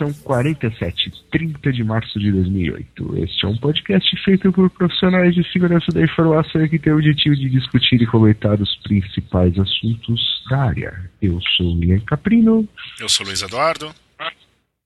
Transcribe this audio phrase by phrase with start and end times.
[0.00, 3.18] edição 47, 30 de março de 2008.
[3.18, 6.96] Este é um podcast feito por profissionais de segurança da informação e que tem o
[6.96, 11.10] objetivo de discutir e comentar os principais assuntos da área.
[11.20, 12.66] Eu sou o Ian Caprino
[12.98, 13.92] Eu sou o Luiz Eduardo.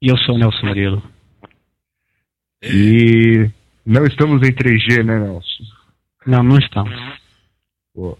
[0.02, 1.02] E eu sou o Nelson Murilo.
[2.62, 3.48] e
[3.86, 5.64] não estamos em 3G, né, Nelson?
[6.26, 6.94] Não, não estamos.
[7.94, 8.18] Pô,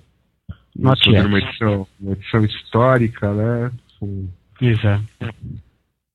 [0.77, 1.27] Not yet.
[1.27, 3.71] uma edição, uma edição histórica, né?
[3.99, 4.29] Com-
[4.61, 5.05] Exato.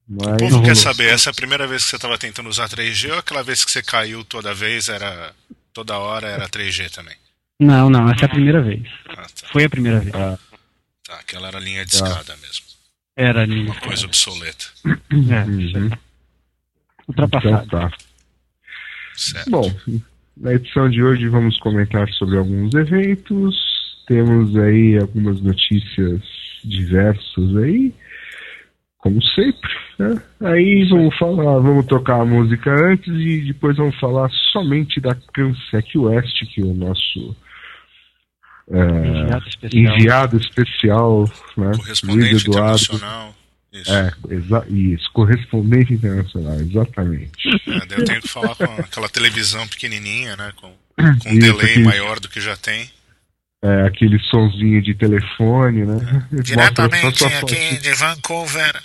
[0.09, 2.49] O Mas, povo Não quer saber, essa é a primeira vez que você estava tentando
[2.49, 5.33] usar 3G ou aquela vez que você caiu toda vez, era
[5.71, 7.15] toda hora era 3G também?
[7.59, 8.81] Não, não, essa é a primeira vez.
[9.09, 9.47] Ah, tá.
[9.51, 10.15] Foi a primeira vez.
[10.15, 10.37] ah,
[11.09, 12.65] Tá, aquela era linha de escada mesmo.
[13.17, 13.71] Era anime.
[13.71, 14.65] Uma coisa obsoleta.
[14.85, 15.89] É, uhum.
[17.07, 17.65] ultrapassado.
[17.65, 17.97] Então tá.
[19.15, 19.49] Certo.
[19.49, 19.75] Bom,
[20.37, 23.57] na edição de hoje vamos comentar sobre alguns eventos.
[24.07, 26.21] Temos aí algumas notícias
[26.63, 27.91] diversas aí,
[28.99, 29.69] como sempre.
[29.97, 30.21] Né?
[30.41, 35.97] Aí vamos falar, vamos tocar a música antes e depois vamos falar somente da Cansec
[35.97, 37.35] West, que é o nosso
[38.71, 39.95] é, Enviado especial.
[39.95, 41.23] enviado especial,
[41.57, 41.65] né?
[41.67, 42.83] Luiz Correspondente Eduardo.
[42.83, 43.35] internacional.
[43.71, 43.93] Isso.
[43.93, 47.31] É, exa isso, correspondente internacional, exatamente.
[47.67, 50.51] É, eu tenho que falar com aquela televisão pequenininha, né?
[50.55, 52.89] Com, com um Isso, delay maior do que já tem.
[53.61, 56.27] É, aquele sonzinho de telefone, né?
[56.43, 58.81] Diretamente aqui de Vancouver.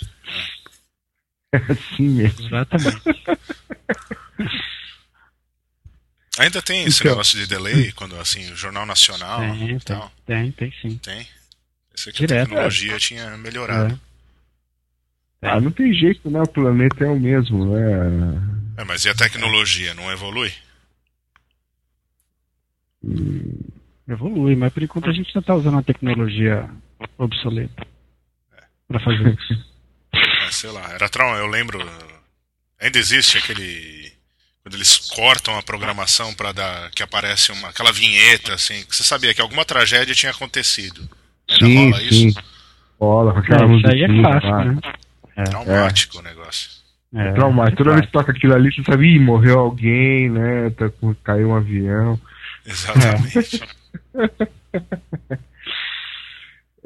[1.53, 2.45] É assim mesmo.
[2.45, 3.01] Exatamente.
[6.37, 7.11] Ainda tem esse Então.
[7.11, 10.11] negócio de delay, quando assim, o Jornal Nacional Tem, e tem, tal.
[10.25, 10.97] tem, tem sim.
[10.97, 11.25] Tem.
[11.97, 12.49] Esse aqui a Direto.
[12.49, 13.97] tecnologia tinha melhorado.
[15.41, 15.47] É.
[15.47, 16.41] Ah, não tem jeito, né?
[16.41, 17.81] O planeta é o mesmo, né?
[18.77, 20.51] É, mas e a tecnologia não evolui?
[24.07, 26.69] Evolui, mas por enquanto a gente ainda tá usando uma tecnologia
[27.17, 27.85] obsoleta.
[28.87, 29.75] Pra fazer isso.
[30.47, 31.77] É, sei lá, era trauma, eu lembro.
[32.79, 34.13] Ainda existe aquele.
[34.63, 36.89] Quando eles cortam a programação para dar.
[36.91, 41.01] que aparece uma, aquela vinheta, assim, que você sabia que alguma tragédia tinha acontecido.
[41.49, 42.27] Ainda Sim, rola sim.
[42.27, 42.43] isso?
[42.99, 44.65] Rola com aquela É, isso aí é fácil, lá.
[44.65, 44.79] né?
[45.49, 46.69] Traumático o negócio.
[47.13, 47.77] É, Traumático.
[47.77, 50.69] Toda é vez que toca aquilo ali, você sabe, ih, morreu alguém, né?
[50.71, 50.89] Tá,
[51.23, 52.19] caiu um avião.
[52.65, 53.61] Exatamente.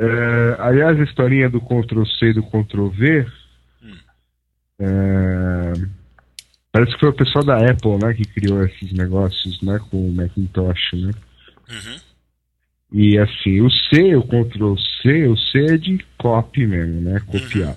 [0.02, 3.28] É, aliás, a historinha do Ctrl-C e do Ctrl-V.
[3.84, 3.98] Hum.
[4.80, 5.74] é,
[6.72, 10.16] parece que foi o pessoal da Apple, né, que criou esses negócios, né, com o
[10.16, 11.12] Macintosh, né?
[11.70, 12.00] Uhum.
[12.92, 17.20] E assim, o C, o Ctrl C, o C é de copy mesmo, né?
[17.20, 17.76] Copiar.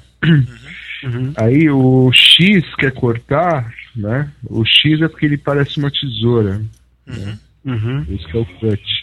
[1.04, 1.34] Uhum.
[1.36, 4.32] Aí o X quer cortar, né?
[4.44, 6.62] O X é porque ele parece uma tesoura.
[7.06, 7.38] Uhum.
[7.64, 8.06] Uhum.
[8.08, 9.01] Esse que é o cut.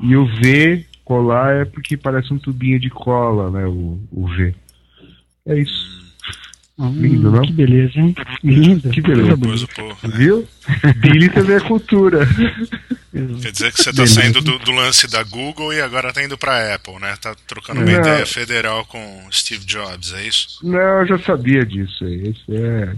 [0.00, 3.66] E o V colar é porque parece um tubinho de cola, né?
[3.66, 4.54] O, o V.
[5.46, 5.96] É isso.
[6.78, 7.40] Hum, Lindo, não?
[7.40, 8.14] Que beleza, hein?
[8.44, 8.90] Lindo.
[8.90, 9.34] Que beleza.
[9.36, 9.68] Depois né?
[10.14, 10.46] Viu?
[10.96, 12.26] Billy também é cultura.
[13.40, 16.36] Quer dizer que você tá saindo do, do lance da Google e agora tá indo
[16.36, 17.16] pra Apple, né?
[17.16, 17.98] Tá trocando uma Não.
[17.98, 20.58] ideia federal com Steve Jobs, é isso?
[20.62, 22.30] Não, eu já sabia disso aí.
[22.30, 22.94] Isso é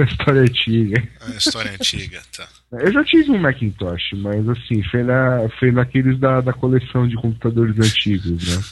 [0.04, 1.08] história antiga.
[1.20, 2.48] É história antiga, tá.
[2.72, 7.14] Eu já tive um Macintosh, mas assim, foi, na, foi naqueles da, da coleção de
[7.16, 8.62] computadores antigos, né?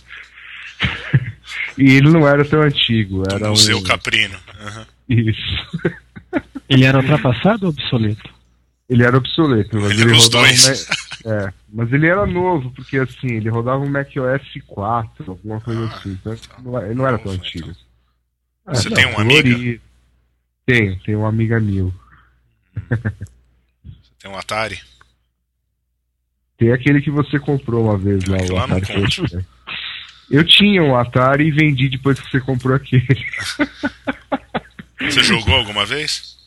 [1.79, 3.83] e ele não era tão antigo, era um...
[3.85, 4.37] Caprino.
[4.61, 4.85] Uhum.
[5.09, 5.81] Isso.
[6.69, 8.29] Ele era ultrapassado ou obsoleto?
[8.89, 10.65] Ele era obsoleto, mas Ele ele, era os rodava dois.
[10.67, 15.61] um Ma- é, mas ele era novo, porque assim, ele rodava um macOS 4, alguma
[15.61, 16.13] coisa Ah, assim.
[16.13, 16.57] Então, então.
[16.65, 17.71] não, é- não era tão antigo.
[18.67, 19.43] Ah, Você não, tem amiga?
[19.43, 19.81] colorido.
[20.67, 21.93] Tenho, tenho uma amiga minha.
[24.25, 24.81] Tem um Atari.
[26.57, 29.01] Tem aquele que você comprou uma vez lá, o lá não Atari.
[29.03, 29.29] conta.
[29.29, 29.45] Foi-
[30.31, 33.05] Eu tinha um Atari e vendi depois que você comprou aquele.
[34.99, 36.39] Você jogou alguma vez?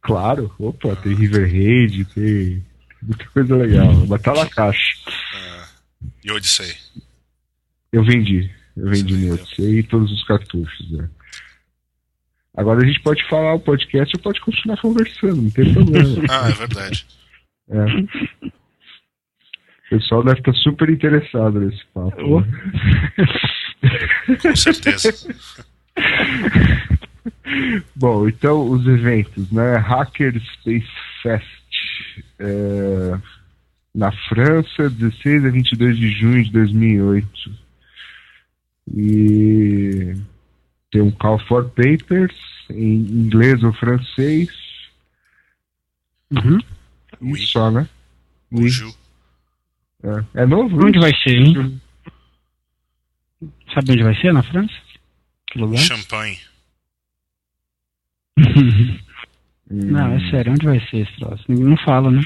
[0.00, 2.64] Claro, opa, tem River Raid, tem.
[3.02, 3.92] Muita coisa legal.
[4.08, 4.94] Mas tá na caixa.
[5.34, 5.64] É.
[6.24, 6.74] E Odyssey?
[7.92, 8.50] Eu vendi.
[8.74, 9.34] Eu vendi vendeu.
[9.34, 11.06] Odyssey e todos os cartuchos, né?
[12.56, 16.24] Agora a gente pode falar o podcast ou pode continuar conversando, não tem problema.
[16.28, 17.06] Ah, é verdade.
[17.70, 17.84] É.
[18.46, 22.22] O pessoal deve estar super interessado nesse papo.
[22.22, 22.40] Oh.
[22.40, 22.46] né?
[24.40, 25.34] Com certeza.
[27.96, 29.76] Bom, então os eventos, né?
[29.76, 30.88] Hacker Space
[31.22, 31.44] Fest
[32.38, 33.18] é,
[33.94, 37.28] na França, 16 a 22 de junho de 2008.
[38.94, 40.14] E
[40.90, 42.34] tem um Call for Papers
[42.70, 44.48] em inglês ou francês.
[46.30, 46.58] Uhum.
[47.20, 47.40] Oui.
[47.46, 47.88] só, né?
[48.52, 48.68] Oui.
[50.34, 50.84] É, é novo?
[50.84, 51.80] Onde vai ser, hein?
[53.74, 54.32] Sabe onde vai ser?
[54.32, 54.74] Na França?
[55.46, 55.78] Que lugar?
[55.80, 56.38] Champagne.
[58.38, 58.98] Hum,
[59.70, 61.44] Não, é sério, onde vai ser esse troço?
[61.48, 62.22] Ninguém não fala, né?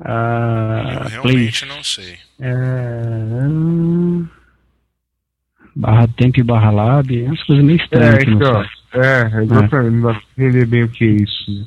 [0.00, 1.66] Ah, Eu realmente place.
[1.66, 2.18] não sei.
[2.38, 3.48] É...
[5.80, 8.52] Barra Tempo e Barra Lab, é umas coisas meio estranhas É, aqui no então.
[8.54, 8.78] site.
[8.94, 9.90] É, exatamente.
[9.94, 11.66] Não dá pra entender bem o que é isso.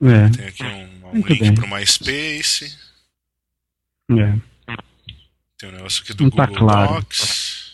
[0.00, 0.24] Né?
[0.26, 1.54] É, Tem aqui um, um Muito link bem.
[1.54, 2.76] pro MySpace.
[4.10, 4.38] é.
[5.58, 6.94] Tem um negócio aqui do Não tá Google claro.
[6.94, 7.72] Docs.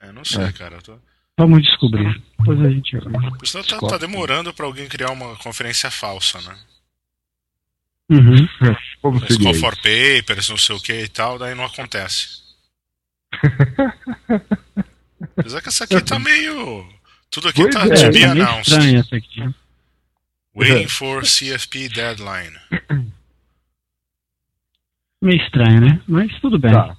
[0.00, 0.52] É, não sei, É.
[0.52, 0.82] cara.
[0.82, 0.98] Tô...
[1.38, 2.20] Vamos descobrir.
[2.40, 2.96] Depois a gente.
[3.44, 6.58] Isso tá, tá demorando pra alguém criar uma conferência falsa, né?
[8.10, 8.48] Uhum.
[9.00, 12.40] Como Mas Call for Papers, não sei o que e tal, daí não acontece.
[15.36, 16.88] Apesar que essa aqui tá meio.
[17.30, 18.96] Tudo aqui Pois tá é, to É, be meio announced.
[18.96, 19.54] essa aqui.
[20.54, 22.56] Waiting for CFP deadline.
[22.72, 22.80] É.
[25.22, 26.00] Meio estranho, né?
[26.08, 26.72] Mas tudo bem.
[26.72, 26.96] Tá.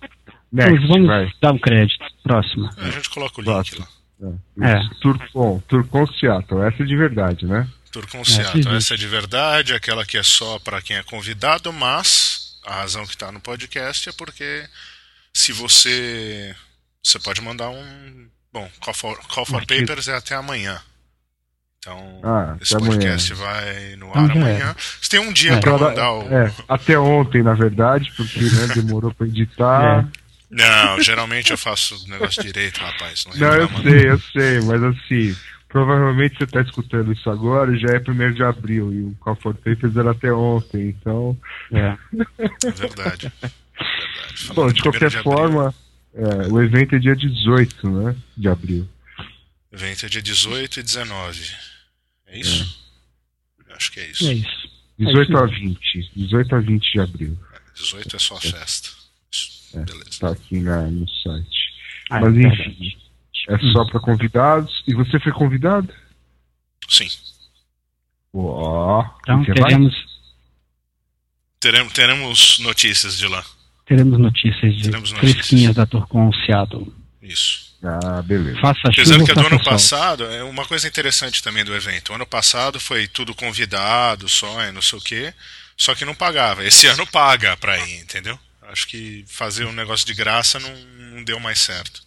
[0.51, 1.31] Next, Vamos, vamos vai.
[1.41, 2.05] dar um crédito.
[2.21, 2.69] Próxima.
[2.77, 3.87] A gente coloca o link Próximo.
[4.19, 4.33] lá.
[4.69, 4.73] É.
[4.73, 4.79] É.
[5.01, 7.67] Turcon, Turcon Seattle, essa é de verdade, né?
[7.91, 8.59] Turcon É, Seattle.
[8.59, 8.75] existe.
[8.75, 13.07] Essa é de verdade, aquela que é só para quem é convidado, mas a razão
[13.07, 14.67] que tá no podcast é porque
[15.33, 16.55] se você.
[17.03, 18.27] Você pode mandar um.
[18.53, 19.65] Bom, Call for, call for.
[19.65, 20.79] Papers é até amanhã.
[21.79, 23.45] Então, Ah, esse podcast amanhã.
[23.53, 24.75] vai no ar amanhã.
[25.01, 25.59] Você tem um dia É.
[25.59, 26.21] pra Pra- mandar o.
[26.31, 30.07] é, até ontem, na verdade, porque né, demorou pra editar.
[30.49, 33.25] Não, geralmente eu faço o negócio direito, rapaz.
[33.25, 35.35] Não, Não, eu reclama, sei, eu sei, mas assim,
[35.69, 39.55] provavelmente você tá escutando isso agora, já é 1 de abril, e o Call for
[39.55, 41.35] Papers era até ontem, então.
[41.71, 41.97] É.
[42.67, 43.31] É verdade.
[43.81, 44.53] É verdade.
[44.53, 45.75] Bom, de 1º qualquer abril, forma,
[46.13, 48.15] é, o evento é dia 18, né?
[48.37, 48.87] De abril.
[49.71, 51.51] O evento é dia 18 e 19.
[52.27, 52.81] É isso?
[53.67, 54.27] Eu Acho que é isso.
[54.27, 54.69] É isso.
[54.99, 55.59] 18 a mesmo.
[55.59, 56.11] 20.
[56.15, 57.37] 18 a 20 de abril.
[57.75, 58.89] 18 é só festa.
[59.31, 59.77] Isso.
[59.77, 59.83] É.
[59.83, 60.19] Beleza.
[60.19, 61.71] Tá aqui na, no site.
[62.09, 62.97] Ah, Mas é enfim,
[63.49, 64.83] é só para convidados.
[64.85, 65.93] E você foi convidado?
[66.89, 67.07] Sim.
[68.33, 69.93] Ó, Então teremos,
[71.59, 73.45] Teremos, teremos notícias de lá.
[73.85, 75.33] Teremos notícias de Teremos notícias.
[75.47, 76.91] fresquinhas da Turcon Seattle.
[77.21, 77.71] Isso.
[77.83, 78.59] Ah, beleza.
[78.59, 79.73] Faça Apesar chuva que do ano sol.
[79.73, 82.11] passado, é uma coisa interessante também do evento.
[82.11, 85.33] O ano passado foi tudo convidado, só, e não sei o quê.
[85.75, 86.63] Só que não pagava.
[86.63, 88.37] Esse ano paga pra ir, entendeu?
[88.63, 90.75] Acho que fazer um negócio de graça não,
[91.15, 92.01] não deu mais certo.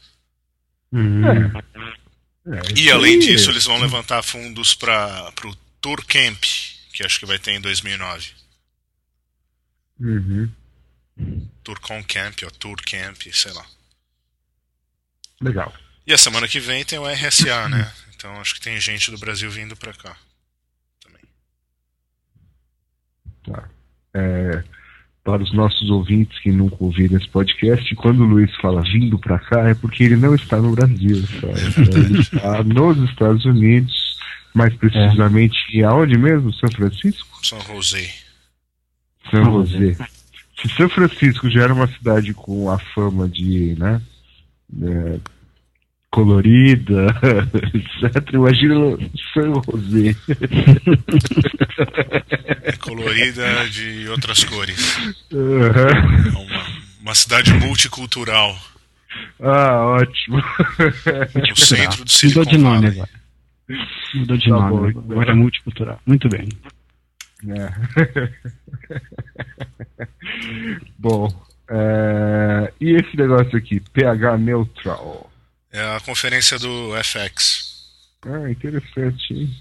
[0.93, 1.23] Hum.
[1.27, 6.43] É, E isso além disso, eles vão levantar fundos para o Tour Camp,
[6.93, 8.29] que acho que vai ter em 2009.
[10.01, 10.51] Uhum.
[11.65, 13.65] Tourcon Camp, ou Tour Camp, sei lá.
[15.41, 15.73] Legal.
[16.07, 17.93] E a semana que vem tem o RSA, né?
[18.15, 20.17] Então acho que tem gente do Brasil vindo pra cá.
[21.03, 21.23] Também.
[23.47, 23.69] Tá.
[24.15, 24.63] É,
[25.25, 29.39] para os nossos ouvintes que nunca ouviram esse podcast, quando o Luiz fala vindo para
[29.39, 31.17] cá, é porque ele não está no Brasil.
[31.17, 34.19] Então, ele está nos Estados Unidos,
[34.55, 36.53] mais precisamente em aonde mesmo?
[36.53, 37.27] São Francisco?
[37.43, 38.15] São José.
[39.31, 39.97] São José.
[40.67, 44.01] Se São Francisco já era uma cidade com a fama de, né,
[44.83, 45.19] é,
[46.11, 47.07] colorida,
[48.03, 48.75] etc., imagina
[49.35, 50.17] São José.
[52.63, 54.97] É colorida de outras cores.
[55.31, 56.65] É uma,
[57.03, 58.57] uma cidade multicultural.
[59.41, 60.37] Ah, ótimo.
[60.39, 63.09] No centro do Mudou Silicon de nome agora.
[64.15, 64.71] Mudou de Tá nome.
[64.71, 64.91] bom, agora.
[64.91, 65.03] então.
[65.13, 66.01] agora é multicultural.
[66.07, 66.49] Muito bem.
[67.49, 68.31] É.
[70.99, 71.29] Bom,
[71.69, 75.31] é, e esse negócio aqui, pH neutral.
[75.73, 77.75] É a conferência do FX.
[78.27, 79.55] Ah, interessante, hein?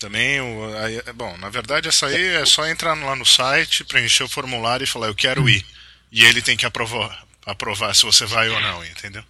[0.00, 3.84] Também, o, aí- é bom, na verdade essa aí é só entrar lá no site,
[3.84, 5.64] preencher o formulário e falar eu quero ir.
[6.10, 9.22] E ele tem que aprovar, aprovar se você vai ou não, entendeu?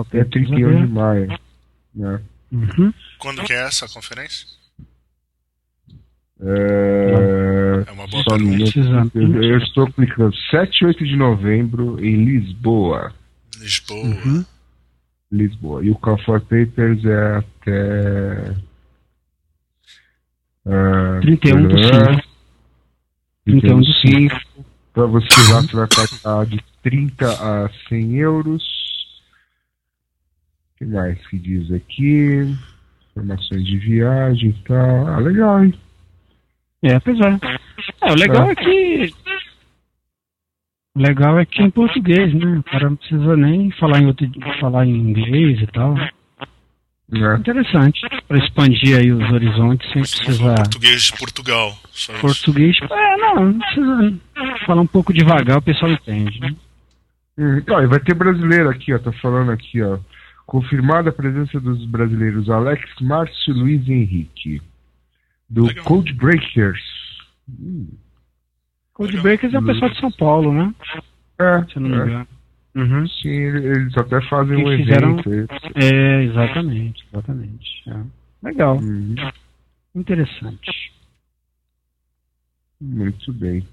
[0.00, 1.38] até 31 de maio.
[1.94, 2.22] Né?
[2.52, 2.92] Uhum.
[3.18, 4.46] Quando que é essa conferência?
[6.44, 9.10] É, É uma boa só pergunta.
[9.14, 13.14] Eu, eu estou clicando 7 e 8 de novembro em Lisboa.
[13.58, 14.04] Lisboa.
[14.04, 14.44] Uhum.
[15.30, 15.84] Lisboa.
[15.84, 18.54] E o Call for Papers é até.
[20.66, 22.28] ah, 31 do 5.
[23.46, 24.40] 31 do 5.
[24.92, 28.81] Para você usar, você vai pagar de 30 a 100 euros.
[30.82, 32.56] O que mais que diz aqui?
[33.10, 35.06] Informações de viagem e tal.
[35.06, 35.74] Ah, legal, hein?
[36.82, 37.38] É, pois é.
[38.02, 39.14] É, o legal é que.
[40.96, 42.58] O legal é que é em português, né?
[42.58, 44.28] O cara não precisa nem falar em, outro,
[44.60, 45.94] falar em inglês e tal.
[45.94, 46.10] Né?
[47.38, 48.00] Interessante.
[48.26, 50.56] Para expandir aí os horizontes sem precisar.
[50.56, 51.78] português de Portugal.
[51.92, 52.20] Só isso.
[52.20, 52.76] Português.
[52.90, 54.18] É, não, não precisa
[54.66, 56.56] falar um pouco devagar, o pessoal entende, né?
[57.38, 58.98] Hum, ó, e vai ter brasileiro aqui, ó.
[58.98, 59.98] Tá falando aqui, ó.
[60.52, 64.60] Confirmada a presença dos brasileiros Alex, Márcio, Luiz e Henrique.
[65.48, 65.82] Do Legal.
[65.86, 66.82] Code Breakers.
[68.92, 69.22] Code Legal.
[69.22, 70.74] Breakers é o pessoal de São Paulo, né?
[71.38, 72.02] É, Se eu não me é.
[72.04, 72.28] engano.
[72.74, 73.08] Uhum.
[73.08, 75.30] Sim, eles até fazem Que um fizeram- evento.
[75.30, 75.84] aí.
[75.90, 77.82] É, exatamente, exatamente.
[77.88, 78.04] É.
[78.46, 79.14] Legal, Uhum,
[79.94, 80.92] interessante.
[82.78, 83.66] muito bem.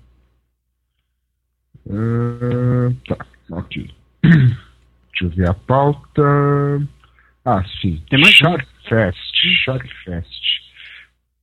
[1.90, 3.94] Ah, tá, ok.
[5.20, 6.22] Deixa eu ver a pauta.
[7.44, 8.02] Ah, sim.
[8.10, 9.64] Tem mais Shark Fest.
[9.66, 10.44] Shark Fest.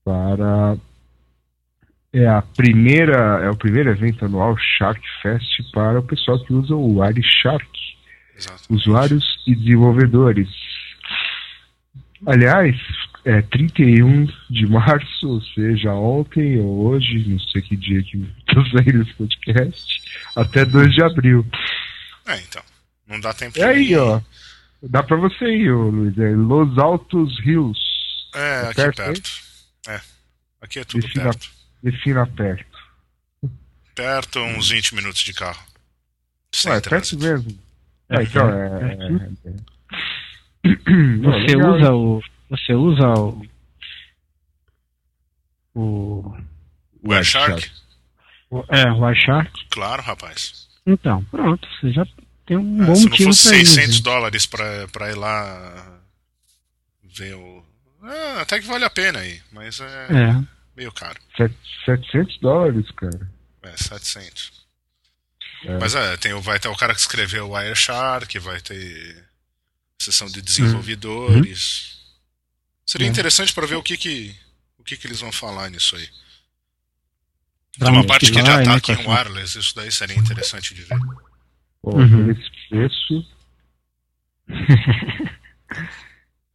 [0.04, 0.76] Para.
[2.12, 3.40] É a primeira.
[3.42, 7.68] É o primeiro evento anual Shark Fest para o pessoal que usa o Shark.
[8.38, 8.64] Exato.
[8.68, 10.48] usuários e desenvolvedores.
[12.26, 12.76] Aliás,
[13.24, 18.62] é 31 de março, ou seja, ontem ou hoje, não sei que dia que está
[18.76, 20.02] saindo esse podcast,
[20.36, 21.46] até 2 de abril.
[22.26, 22.62] É, então.
[23.06, 24.20] Não dá tempo E aí, ó,
[24.82, 27.78] dá pra você ir, ô, Luiz, é Los Altos Rios.
[28.34, 29.30] É, É aqui perto, perto.
[29.88, 30.00] É.
[30.60, 31.50] Aqui é tudo Defina, perto.
[31.82, 32.78] defina perto.
[33.94, 35.64] Perto, uns 20 minutos de carro.
[36.52, 37.58] Sem Ué, é perto mesmo.
[38.08, 38.86] É, Ah, então, é, é...
[38.92, 39.50] é.
[39.50, 40.76] é- é-
[41.22, 42.22] Você usa o.
[42.50, 43.46] Você usa o.
[45.74, 46.36] O.
[47.02, 47.70] O Airshark?
[48.50, 49.66] o- É, o iShark.
[49.70, 50.68] Claro, rapaz.
[50.86, 52.06] Então, pronto, você já
[52.46, 53.66] tem um É, bom se não motivo fosse pra ir.
[53.66, 54.02] 600 né?
[54.02, 56.00] dólares pra, pra ir lá
[57.02, 57.64] ver o.
[58.04, 60.42] É, até que vale a pena aí, mas é, É,
[60.76, 61.18] meio caro.
[61.36, 63.30] Set- 700 dólares, cara.
[63.62, 64.52] É, 700.
[65.64, 65.78] É.
[65.78, 69.24] Mas é, tem, vai ter o cara que escreveu o Wireshark, vai ter
[69.98, 71.96] sessão de desenvolvedores.
[72.86, 73.12] Seria Uhum.
[73.12, 74.36] interessante para ver o que que,
[74.78, 76.08] o que que eles vão falar nisso aí.
[77.78, 80.16] Pra Tem uma parte que já vai, tá né, aqui em wireless, isso daí seria
[80.16, 80.98] interessante de ver.
[81.86, 82.24] Pô, Uhum.
[82.24, 83.24] por esse preço,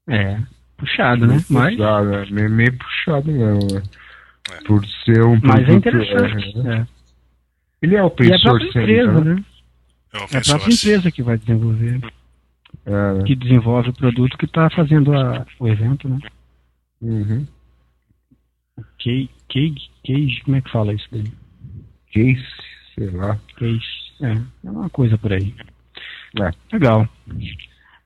[0.09, 0.41] é.
[0.75, 1.37] Puxado, né?
[1.49, 2.25] Mas, puxado, né?
[2.31, 3.83] meio, meio puxado mesmo, né?
[4.51, 4.63] É.
[4.65, 6.67] Por ser um mas é interessante.
[6.67, 6.87] é, É.
[7.81, 9.35] Ele é open E é a própria source ainda, empresa, né?
[9.35, 9.43] né?
[10.13, 10.73] É É a própria source.
[10.89, 11.99] empresa que vai desenvolver,
[12.85, 13.23] É, né?
[13.25, 16.19] que desenvolve o produto que está fazendo a- o evento, né?
[17.01, 17.47] Uhum.
[19.01, 21.31] Cage, Cage, Cage, como é que fala isso daí?
[22.11, 22.45] Case,
[22.95, 23.39] sei lá.
[23.55, 23.81] Cage,
[24.21, 25.53] é, é uma coisa por aí.
[26.39, 26.51] É.
[26.73, 27.07] Legal.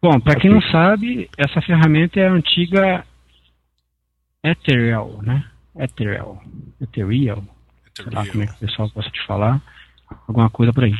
[0.02, 3.06] Bom, para quem não sabe, essa ferramenta é a antiga
[4.44, 5.46] Ethereal, né?
[5.78, 6.44] Ethereal.
[6.82, 7.44] Ethereal.
[7.96, 9.62] sei lá como é que o pessoal gosta de falar,
[10.28, 10.96] alguma coisa por aí.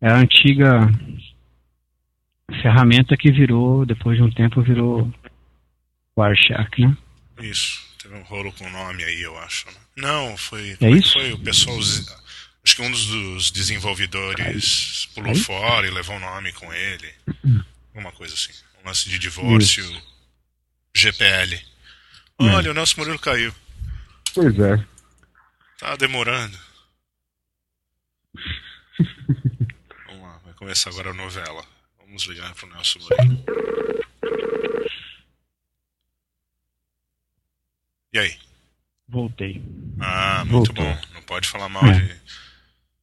[0.00, 0.80] É a antiga
[2.62, 5.12] ferramenta que virou, depois de um tempo, virou
[6.16, 6.96] Wireshark, né?
[7.40, 7.84] Isso.
[8.00, 9.66] Teve um rolo com o nome aí, eu acho.
[9.96, 10.76] Não, foi.
[10.80, 11.14] É isso?
[11.14, 11.76] Foi o pessoal.
[12.66, 15.38] Acho que um dos, desenvolvedores pulou Aí?
[15.38, 17.14] fora e levou o nome com ele.
[17.94, 18.50] Alguma coisa assim.
[18.82, 19.84] Um lance de divórcio.
[20.92, 21.64] GPL.
[22.40, 23.54] Olha, o Nelson Murilo caiu.
[24.34, 24.84] Pois é.
[25.78, 26.58] Tá demorando.
[30.08, 31.64] Vamos lá, vai começar agora a novela.
[32.04, 33.44] Vamos ligar pro Nelson Murilo.
[38.12, 38.36] E aí?
[39.08, 39.62] Voltei.
[40.00, 40.84] Ah, muito Voltou.
[40.84, 41.00] bom.
[41.14, 42.00] Não pode falar mal É.
[42.00, 42.20] de.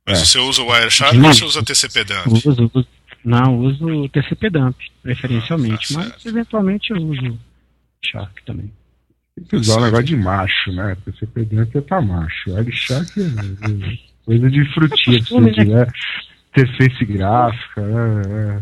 [0.08, 0.26] Mas É.
[0.26, 1.28] você usa o Wireshark Não.
[1.30, 2.28] ou você usa TCP dump?
[2.28, 2.88] Uso, uso,
[3.24, 7.40] não, uso o TCP dump, preferencialmente, Ah, tá mas eventualmente eu uso
[8.06, 8.70] Shark também.
[9.36, 10.96] Tem que usar um negócio de macho, né?
[11.06, 12.50] PCP dentro é pra macho.
[12.56, 15.88] L-Shark é é coisa de frutinha Costume, você, né?
[16.56, 18.62] Interface gráfica, né?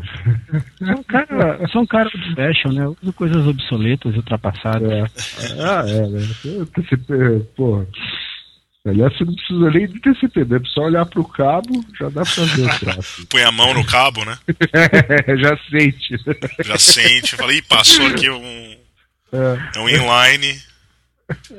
[0.80, 2.86] Sou um cara, sou um cara de fashion, né?
[2.86, 4.90] Eu uso coisas obsoletas e ultrapassadas.
[4.92, 5.04] É.
[5.62, 6.20] Ah, é, né?
[6.62, 7.86] O TCP, porra.
[8.86, 10.58] Aliás, você não precisa nem de TCP, né?
[10.58, 13.28] É só olhar pro cabo, já dá pra ver o traço.
[13.28, 14.38] Põe a mão no cabo, né?
[14.74, 16.18] É, já sente.
[16.64, 17.36] Já sente.
[17.36, 18.78] Fala, ih, passou aqui um.
[19.34, 19.78] É.
[19.78, 20.60] É um inline.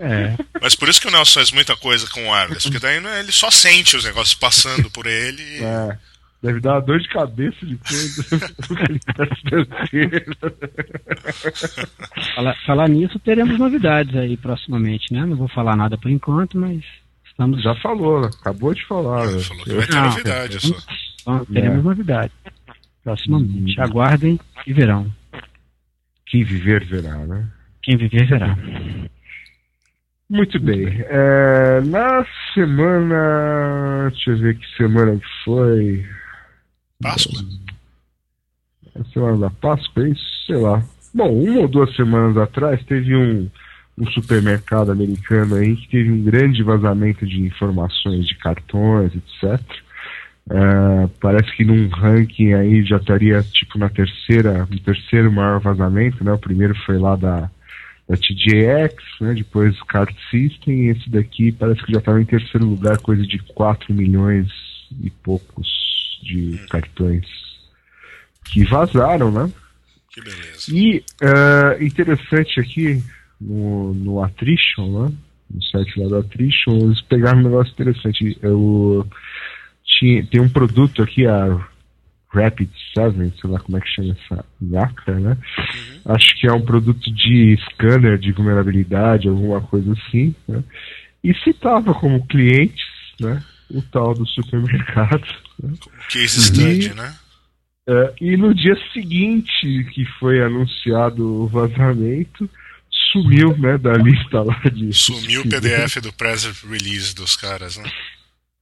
[0.00, 3.20] É, Mas por isso que o Nelson faz muita coisa com wireless, porque daí né,
[3.20, 5.40] ele só sente os negócios passando por ele.
[5.42, 5.98] e- É.
[6.42, 7.56] Deve dar uma dor de cabeça.
[7.62, 7.78] Ele
[8.98, 9.24] tá
[12.34, 15.24] falar, falar nisso, teremos novidades aí proximamente, né?
[15.24, 16.82] Não vou falar nada por enquanto, mas
[17.32, 19.26] estamos Já falou, acabou de falar.
[19.26, 19.38] né?
[19.40, 20.76] Falou que vai ter Não, novidade só.
[21.22, 21.82] Então, teremos É.
[21.82, 22.36] novidades
[23.02, 23.80] proximamente.
[23.80, 25.10] Aguardem e verão.
[26.26, 27.48] Quem viver verá, né?
[27.82, 28.56] Quem viver verá.
[30.30, 30.86] Muito bem.
[31.08, 34.08] É, na semana.
[34.10, 36.06] Deixa eu ver que semana que foi.
[37.02, 37.40] Páscoa.
[38.98, 40.24] A semana da Páscoa, é isso?
[40.46, 40.82] Sei lá.
[41.14, 43.50] Bom, uma ou duas semanas atrás teve um,
[43.98, 49.60] um supermercado americano aí que teve um grande vazamento de informações de cartões, etc.
[50.50, 56.24] É, parece que num ranking aí já estaria tipo na terceira, no terceiro maior vazamento,
[56.24, 56.32] né?
[56.32, 57.50] O primeiro foi lá da,
[58.08, 59.34] da TJX, né?
[59.34, 63.38] Depois Card System, e esse daqui parece que já estava em terceiro lugar, coisa de
[63.38, 64.48] 4 milhões
[65.00, 65.68] e poucos
[66.22, 67.26] de cartões
[68.44, 69.50] que vazaram, né?
[70.10, 70.66] Que beleza.
[70.70, 73.02] E é, interessante aqui
[73.42, 75.12] no, no Attrition, né?
[75.50, 78.38] No site lá do Attrition, eles pegaram um negócio interessante.
[78.40, 79.06] Eu,
[79.84, 81.60] tinha, tem um produto aqui, a
[82.28, 85.36] Rapid 7, sei lá como é que chama essa marca, né?
[86.06, 90.62] Acho que é um produto de scanner de vulnerabilidade, alguma coisa assim, né?
[91.22, 92.86] E citava como clientes,
[93.20, 93.42] né?
[93.70, 95.26] O tal do supermercado.
[95.62, 95.74] Né?
[96.08, 97.14] Case né?
[97.86, 102.48] É, e no dia seguinte que foi anunciado o vazamento,
[103.10, 104.92] sumiu né, da lista lá de.
[104.92, 107.90] Sumiu o PDF do press release dos caras, né?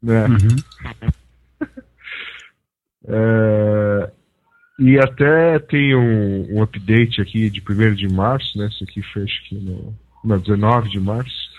[0.03, 0.27] Né?
[0.27, 1.01] Uhum.
[3.13, 4.11] É,
[4.79, 8.69] e até tem um, um update aqui de 1 de março, né?
[8.71, 11.51] Isso aqui foi acho que no, no 19 de março.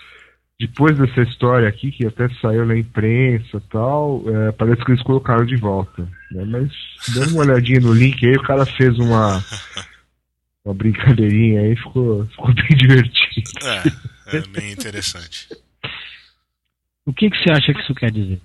[0.58, 5.02] Depois dessa história aqui, que até saiu na imprensa e tal, é, parece que eles
[5.02, 6.08] colocaram de volta.
[6.30, 6.44] Né?
[6.44, 6.70] Mas
[7.14, 9.44] dando uma olhadinha no link aí, o cara fez uma,
[10.64, 13.50] uma brincadeirinha aí, ficou, ficou bem divertido.
[14.28, 15.48] É, é bem interessante.
[17.04, 18.40] O que, que você acha que isso quer dizer?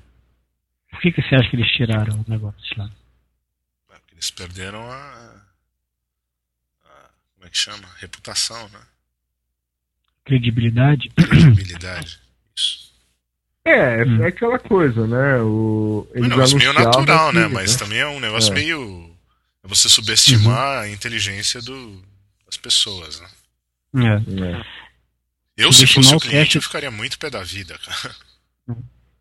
[0.90, 2.90] Por que, que você acha que eles tiraram o negócio de lá?
[4.12, 4.96] Eles perderam a.
[4.96, 5.46] a-
[7.36, 7.88] como é que chama?
[8.00, 8.80] Reputação, né?
[10.26, 11.10] Credibilidade?
[11.10, 12.20] Credibilidade.
[12.56, 12.88] Isso.
[13.64, 14.24] É, Hum.
[14.24, 15.40] é aquela coisa, né?
[15.42, 17.48] O, É um eles negócio meio anunciavam natural, que, né?
[17.48, 18.56] Mas também é um negócio É.
[18.56, 19.07] meio.
[19.68, 22.02] É você subestimar a inteligência do,
[22.46, 23.28] das pessoas, né?
[23.96, 24.54] É.
[24.60, 24.66] É.
[25.58, 28.16] Eu, se fosse Subestimar o cliente, cash- eu ficaria muito pé da vida, cara.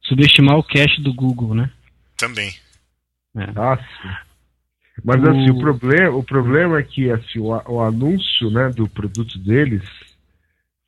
[0.02, 1.70] Subestimar o cache do Google, né?
[2.16, 2.54] Também.
[3.36, 3.44] É.
[3.56, 4.08] Ah, sim.
[5.04, 8.88] Mas O- assim, o problema, o problema é que assim, o, o anúncio né, do
[8.88, 9.82] produto deles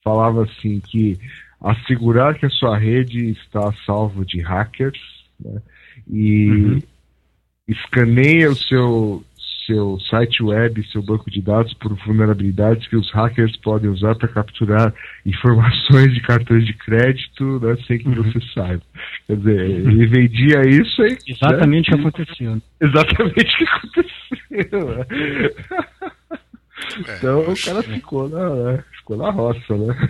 [0.05, 1.19] falava assim que
[1.61, 5.01] assegurar que a sua rede está a salvo de hackers
[5.41, 5.61] né,
[6.09, 6.83] e Uhum.
[7.67, 9.25] escaneia o seu,
[9.69, 14.27] seu site web, seu banco de dados por vulnerabilidades que os hackers podem usar para
[14.29, 14.95] capturar
[15.27, 18.23] informações de cartões de crédito né, sem que Uhum.
[18.23, 18.83] você saiba.
[19.27, 21.19] Quer dizer, ele vendia isso aí.
[21.27, 22.55] Exatamente o né, que aconteceu.
[22.57, 22.63] né?
[22.81, 24.89] Exatamente o que aconteceu.
[24.97, 25.07] né?
[27.07, 30.09] É, Então o cara ficou na, né, ficou na roça, né?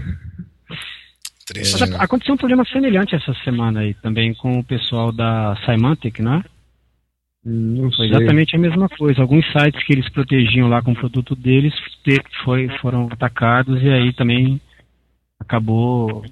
[1.47, 1.81] triste.
[1.81, 6.45] Mas aconteceu um problema semelhante essa semana aí também com o pessoal da Symantec, né?
[7.51, 8.17] Não Foi sei.
[8.17, 9.23] exatamente a mesma coisa.
[9.23, 11.73] Alguns sites que eles protegiam lá com o produto deles
[12.45, 14.61] foi, foram atacados e aí também
[15.41, 16.23] acabou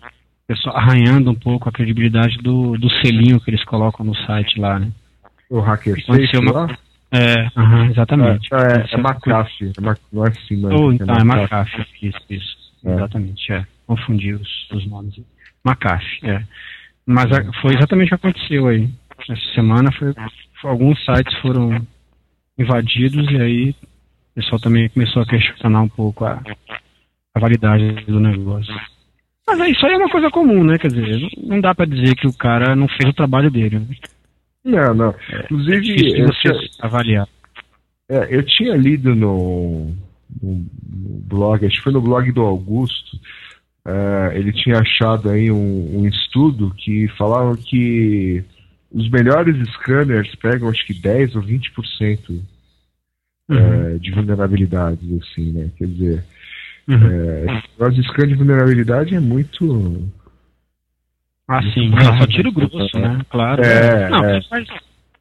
[0.46, 4.78] pessoal arranhando um pouco a credibilidade do, do selinho que eles colocam no site lá,
[4.78, 4.92] né?
[5.50, 6.78] O hacker safe uma- lá?
[7.12, 7.34] É,
[7.90, 8.48] exatamente.
[8.52, 9.72] É, é, é McAfee.
[9.76, 11.80] É Ma- não é assim, mas Ou então é McAfee.
[11.80, 12.56] McAfee, isso, isso.
[12.84, 12.92] É.
[12.94, 13.66] Exatamente, é.
[13.86, 15.18] confundi os, os nomes.
[15.64, 16.44] McAfee, é.
[17.06, 18.88] Mas a, foi exatamente o que aconteceu aí.
[19.28, 20.14] Essa semana foi,
[20.64, 21.80] alguns sites foram
[22.58, 26.42] invadidos e aí o pessoal também começou a questionar um pouco a,
[27.34, 28.74] a validade do negócio.
[29.46, 30.76] Mas isso aí é uma coisa comum, né?
[30.78, 33.78] Quer dizer, não dá para dizer que o cara não fez o trabalho dele.
[33.78, 33.86] Né?
[34.64, 35.14] Não, não.
[35.30, 37.28] É, Inclusive, é você tinha, avaliar.
[38.08, 39.92] É, eu tinha lido no,
[40.42, 43.16] no, no, blog, acho que foi no blog do Augusto,
[43.86, 48.44] uh, ele tinha achado aí um, um, estudo que falava que
[48.96, 52.42] os melhores scanners pegam acho que 10 ou 20%
[53.48, 53.94] uhum.
[53.94, 55.70] uh, de vulnerabilidades, assim, né?
[55.76, 56.24] Quer dizer,
[56.88, 57.44] Uhum.
[57.78, 60.08] É, o scan de vulnerabilidade é muito.
[61.48, 61.92] Ah, sim.
[61.96, 63.20] É, só tiro grosso, né?
[63.28, 63.62] Claro.
[63.62, 64.40] É, não, é.
[64.40, 64.68] Quem, faz,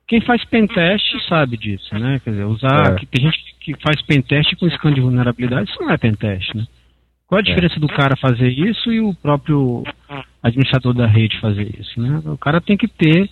[0.08, 2.20] quem faz pentest sabe disso, né?
[2.24, 2.94] Quer dizer, usar.
[2.94, 3.06] É.
[3.12, 6.66] Tem gente que faz pentest com scan de vulnerabilidade, isso não é pentest, né?
[7.28, 7.44] Qual a é.
[7.44, 9.84] diferença do cara fazer isso e o próprio
[10.44, 12.22] administrador da rede fazer isso, né?
[12.26, 13.28] O cara tem que ter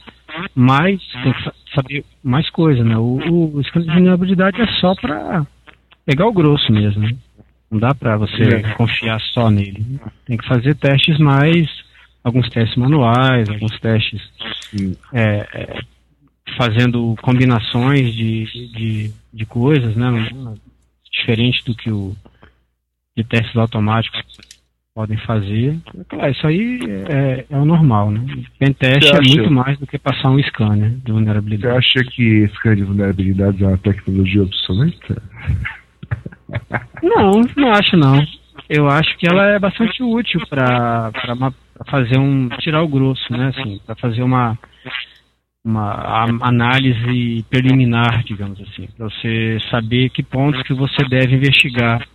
[0.56, 2.98] mais, tem que saber mais coisa, né?
[2.98, 3.20] O,
[3.56, 5.46] o scan de vulnerabilidade é só para
[6.06, 7.16] pegar o grosso mesmo, né?
[7.70, 8.74] Não dá para você é.
[8.74, 10.00] confiar só nele.
[10.26, 11.68] Tem que fazer testes mais,
[12.24, 14.22] alguns testes manuais, alguns testes
[15.12, 15.80] é, é,
[16.56, 20.30] fazendo combinações de, de, de, coisas, né?
[21.12, 22.16] Diferente do que o
[23.16, 24.22] de testes automáticos
[24.94, 25.80] podem fazer.
[26.08, 26.80] Claro, isso aí
[27.10, 28.26] é, é o normal, né?
[28.60, 31.74] Pentest é muito mais do que passar um scanner de vulnerabilidade.
[31.74, 35.22] Você acha que scanner de vulnerabilidade é uma tecnologia obsoleta?
[37.02, 38.24] Não, não acho não.
[38.70, 41.12] Eu acho que ela é bastante útil para
[41.90, 43.48] fazer um tirar o grosso, né?
[43.56, 44.58] Assim, para fazer uma
[45.66, 52.06] uma análise preliminar, digamos assim, para você saber que pontos que você deve investigar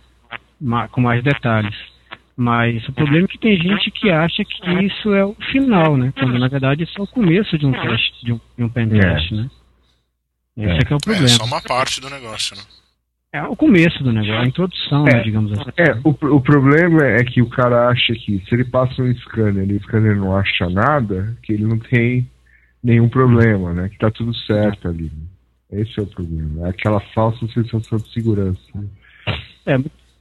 [0.91, 1.75] com mais detalhes.
[2.41, 6.13] Mas o problema é que tem gente que acha que isso é o final, né?
[6.17, 8.85] Quando na verdade isso é o começo de um teste, de um, de um é.
[8.85, 9.49] né?
[10.55, 10.77] Esse é.
[10.77, 11.25] é que é o problema.
[11.25, 12.63] É só uma parte do negócio, né?
[13.33, 15.69] É o começo do negócio, a introdução, né, é, né, digamos assim.
[15.77, 19.69] É, o, o problema é que o cara acha que se ele passa um scanner
[19.69, 22.25] e o scanner não acha nada, que ele não tem
[22.81, 23.89] nenhum problema, né?
[23.89, 25.11] Que tá tudo certo ali.
[25.69, 26.67] Esse é o problema.
[26.67, 28.61] É aquela falsa sensação de segurança.
[28.73, 28.87] Né?
[29.65, 29.77] É,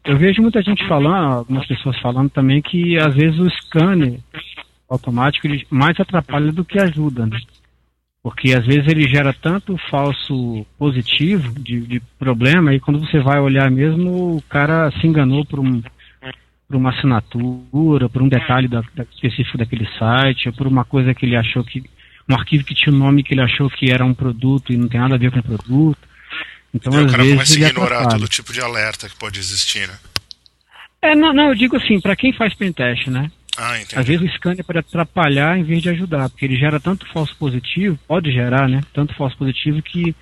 [0.08, 4.18] eu vejo muita gente falando, algumas pessoas falando também que às vezes o scanner
[4.88, 7.38] automático mais atrapalha do que ajuda, né?
[8.22, 13.38] Porque às vezes ele gera tanto falso positivo de, de problema, e quando você vai
[13.38, 15.82] olhar mesmo, o cara se enganou por, um,
[16.66, 21.12] por uma assinatura, por um detalhe da, da, específico daquele site, ou por uma coisa
[21.12, 21.84] que ele achou que.
[22.26, 24.88] um arquivo que tinha um nome que ele achou que era um produto e não
[24.88, 26.08] tem nada a ver com o produto.
[26.72, 29.38] Então, e às o cara vezes, começa a ignorar todo tipo de alerta que pode
[29.38, 29.98] existir, né?
[31.00, 33.30] É, não, não eu digo assim, para quem faz pentest, né?
[33.56, 37.06] Ah, Às vezes o scanner pode atrapalhar em vez de ajudar, porque ele gera tanto
[37.12, 38.82] falso positivo, pode gerar, né?
[38.92, 40.14] Tanto falso positivo que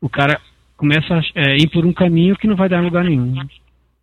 [0.00, 0.38] o cara
[0.76, 3.34] começa a é, ir por um caminho que não vai dar em lugar nenhum.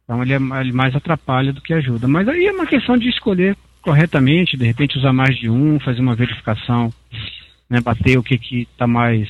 [0.04, 2.08] Então ele, é, ele mais atrapalha do que ajuda.
[2.08, 6.02] Mas aí é uma questão de escolher corretamente, de repente usar mais de um, fazer
[6.02, 6.92] uma verificação,
[7.70, 9.28] né, bater o que que está mais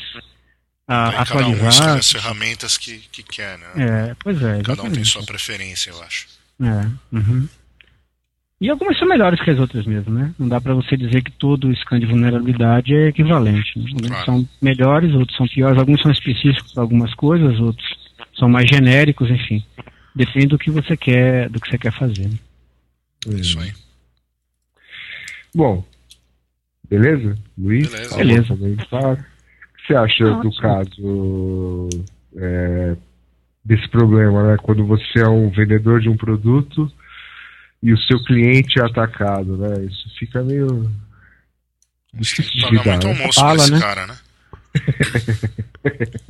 [0.91, 1.93] uh, atualizado.
[1.93, 3.67] Um as ferramentas que, que quer, né?
[3.77, 4.59] É, pois é.
[4.59, 4.65] Exatamente.
[4.65, 6.27] Cada um tem sua preferência, eu acho.
[6.61, 7.15] É.
[7.15, 7.47] Uhum.
[8.59, 10.35] E algumas são melhores que as outras mesmo, né?
[10.37, 13.79] Não dá para você dizer que todo scan de vulnerabilidade é equivalente.
[13.79, 13.85] Né?
[13.87, 14.25] Alguns claro.
[14.25, 17.87] são melhores, outros são piores, alguns são específicos para algumas coisas, outros
[18.37, 19.65] são mais genéricos, enfim.
[20.13, 22.27] Depende do que você quer, do que você quer fazer.
[22.27, 22.37] Né?
[23.39, 23.73] Isso aí.
[25.55, 25.83] Bom,
[26.87, 27.35] beleza?
[27.57, 27.89] Luiz?
[27.89, 28.55] Beleza.
[28.55, 29.25] beleza.
[29.99, 31.89] O que você acha do caso
[32.37, 32.95] é,
[33.63, 34.57] desse problema, né?
[34.61, 36.91] Quando você é um vendedor de um produto
[37.81, 39.85] e o seu cliente é atacado, né?
[39.85, 40.91] Isso fica meio
[42.13, 42.91] difícil de lidar.
[42.91, 43.79] muito almoço Bala, né?
[43.79, 44.17] cara, né?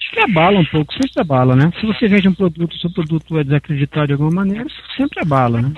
[0.00, 1.72] Acho que abala um pouco, sempre abala, né?
[1.80, 5.74] Se você vende um produto, seu produto é desacreditado de alguma maneira, sempre abala, né?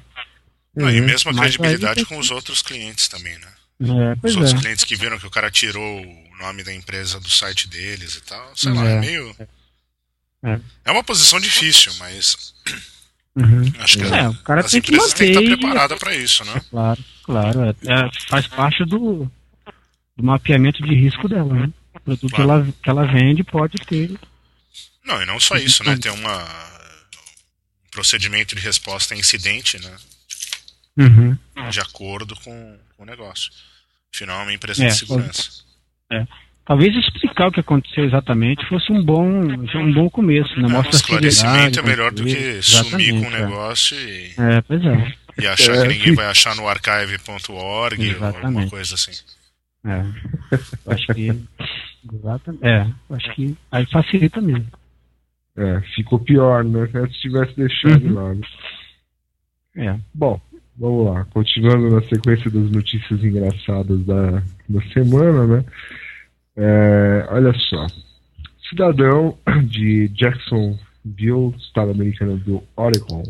[0.76, 0.92] Não, uhum.
[0.92, 3.48] E mesmo a credibilidade com os outros clientes também, né?
[3.82, 4.58] É, os outros é.
[4.58, 8.20] clientes que viram que o cara tirou o nome da empresa do site deles e
[8.22, 8.74] tal, sei é.
[8.74, 9.36] lá, é meio.
[10.42, 10.60] É.
[10.86, 12.54] é uma posição difícil, mas
[13.36, 13.72] Uhum.
[13.78, 16.44] Acho que é, o cara as tem que empresas têm que estar preparadas para isso,
[16.44, 16.60] né?
[16.68, 17.60] Claro, claro.
[17.62, 19.30] É, é, faz parte do,
[20.16, 21.72] do, mapeamento de risco dela, né?
[21.94, 22.34] O produto claro.
[22.34, 24.18] que, ela, que ela vende pode ter.
[25.04, 25.96] Não, e não só isso, né?
[25.96, 29.96] Tem uma um procedimento de resposta a incidente, né?
[30.96, 31.38] Uhum.
[31.70, 33.50] De acordo com, com o negócio.
[34.12, 35.62] Afinal, é uma empresa é, de segurança.
[36.12, 36.26] É.
[36.64, 40.68] Talvez explicar o que aconteceu exatamente fosse um bom, um bom começo, né?
[40.68, 43.40] Mostra é, um esclarecimento é melhor do que sumir com o é.
[43.42, 44.32] negócio e...
[44.38, 45.14] É, pois é.
[45.40, 46.14] e achar É, que ninguém sim.
[46.14, 49.12] vai achar no archive.org ou alguma coisa assim.
[49.84, 50.04] É.
[50.92, 51.32] Acho que.
[52.12, 52.64] Exatamente.
[52.66, 54.66] É, acho que aí facilita mesmo.
[55.56, 56.86] É, ficou pior, né?
[57.12, 58.14] Se tivesse deixado Uhum.
[58.14, 58.34] lá.
[58.34, 58.40] né?
[59.76, 59.96] É.
[60.14, 60.40] Bom,
[60.76, 61.24] vamos lá.
[61.26, 65.64] Continuando na sequência das notícias engraçadas da, da semana, né?
[66.56, 67.86] É, olha só.
[68.68, 73.24] Cidadão de Jacksonville, estado americano do Oregon,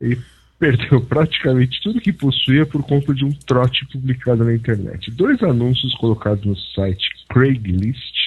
[0.00, 0.18] ele
[0.58, 5.10] perdeu praticamente tudo que possuía por conta de um trote publicado na internet.
[5.12, 8.18] Dois anúncios colocados no site Craigslist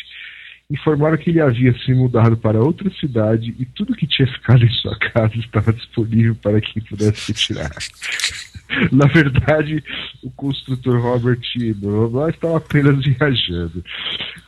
[0.70, 4.70] informaram que ele havia se mudado para outra cidade e tudo que tinha ficado em
[4.70, 7.72] sua casa estava disponível para quem pudesse retirar.
[8.92, 9.84] Na verdade,
[10.24, 11.40] o construtor Robert
[11.76, 13.84] blá, blá, blá, estava apenas viajando.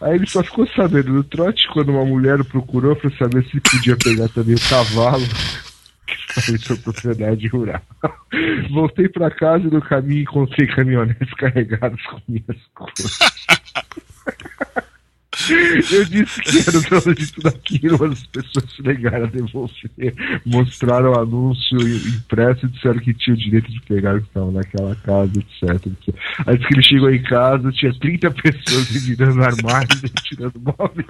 [0.01, 3.59] Aí ele só ficou sabendo do trote quando uma mulher o procurou para saber se
[3.59, 5.23] podia pegar também o cavalo
[6.49, 7.81] em sua propriedade rural.
[8.71, 13.19] Voltei para casa e no caminho encontrei caminhonetes carregados com minhas coisas.
[15.91, 19.29] Eu disse que era o dono de tudo aquilo, mas as pessoas se negaram a
[19.29, 20.41] devolver.
[20.45, 24.51] Mostraram o anúncio impresso e disseram que tinha o direito de pegar o que estava
[24.51, 25.87] naquela casa, etc.
[26.45, 31.07] Aí disse que ele chegou em casa, tinha 30 pessoas virando armários e tirando móveis.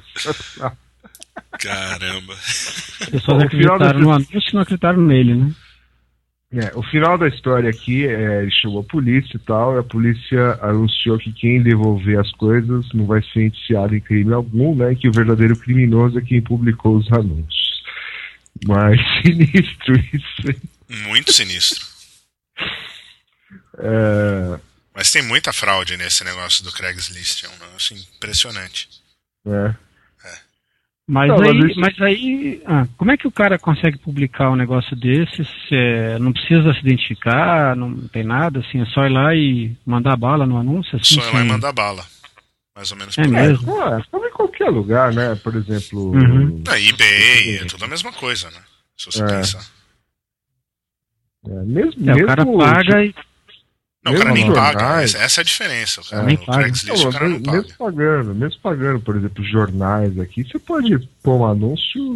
[1.60, 2.34] Caramba.
[2.34, 5.52] As pessoas acreditaram no anúncio e não acreditaram nele, né?
[6.56, 9.84] É, o final da história aqui, é, ele chamou a polícia e tal, e a
[9.84, 14.94] polícia anunciou que quem devolver as coisas não vai ser indiciado em crime algum, né?
[14.94, 17.84] Que o verdadeiro criminoso é quem publicou os anúncios.
[18.68, 20.62] Mas sinistro isso, hein?
[21.08, 21.84] Muito sinistro.
[23.80, 24.60] É,
[24.94, 27.46] Mas tem muita fraude nesse negócio do Craigslist.
[27.46, 28.90] É um negócio impressionante.
[29.48, 29.74] é.
[31.06, 34.56] Mas Não, aí, mas mas aí ah, como é que o cara consegue publicar um
[34.56, 35.44] negócio desse?
[35.44, 39.76] Se é- não precisa se identificar, não tem nada, assim, é só ir lá e
[39.86, 40.96] mandar bala no anúncio?
[40.96, 42.06] Assim, Só ir lá e mandar bala.
[42.76, 43.36] Mais ou menos É por.
[43.36, 43.66] É, mesmo?
[43.66, 45.36] pô, é, como em qualquer lugar, né?
[45.44, 46.12] Por exemplo.
[46.16, 46.64] Uhum.
[46.66, 48.60] Na eBay, é tudo a mesma coisa, né?
[48.98, 49.28] Se você É.
[49.28, 49.64] pensar.
[51.46, 53.14] é, mesmo, É, o mesmo cara paga e.
[54.06, 54.80] Não, o cara nem Mesmo paga.
[54.80, 55.16] jornais.
[55.16, 56.02] Essa é a diferença.
[56.02, 56.38] O cara, É.
[56.38, 57.62] Craigslist o cara não mesmo, paga.
[57.62, 62.16] mesmo pagando, mesmo pagando, por exemplo, jornais aqui, você pode pôr um anúncio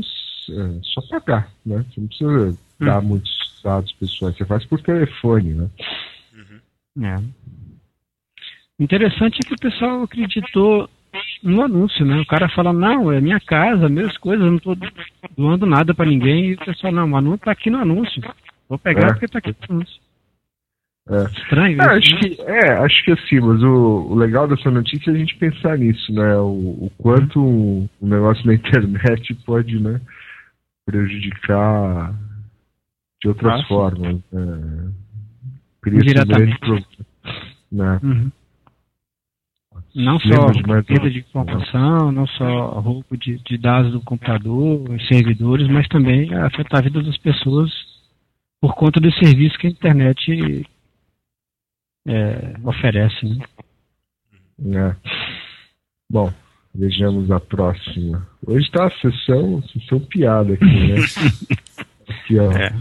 [0.49, 1.85] é, só pagar, né?
[1.89, 3.31] Você não precisa dar muitos
[3.63, 5.69] dados pessoais, você faz por telefone, né?
[7.01, 7.15] É.
[8.79, 10.89] Interessante é que o pessoal acreditou
[11.41, 12.19] no anúncio, né?
[12.19, 14.75] O cara fala, não, é minha casa, minhas coisas, não tô
[15.35, 16.47] doando nada pra ninguém.
[16.49, 18.21] E o pessoal, não, o anúncio tá aqui no anúncio.
[18.69, 19.13] Vou pegar É.
[19.13, 19.95] porque tá aqui no anúncio.
[21.09, 21.23] É.
[21.39, 22.19] Estranho É, isso, acho né?
[22.19, 25.77] que, é, acho que assim, mas o, o legal dessa notícia é a gente pensar
[25.77, 26.35] nisso, né?
[26.37, 30.01] O, o quanto um, um negócio na internet pode, né,
[30.85, 32.13] prejudicar
[33.21, 34.17] de outras Ah, formas.
[34.31, 34.91] Né?
[35.81, 36.59] Cria Indiretamente.
[36.59, 36.87] grande problema.
[37.71, 37.99] Né?
[38.03, 38.31] Uhum.
[39.95, 40.45] Não só
[40.83, 46.79] perda de informação, não só roubo de, de dados do computador, servidores, mas também afetar
[46.79, 47.71] a vida das pessoas
[48.61, 50.67] por conta do serviço que a internet
[52.07, 53.45] é, oferece, né?
[54.57, 54.95] né?
[56.09, 56.31] Bom,
[56.73, 58.27] vejamos a próxima.
[58.45, 60.95] Hoje tá a sessão, sessão piada aqui, né?
[62.07, 62.51] aqui, ó.
[62.51, 62.73] É.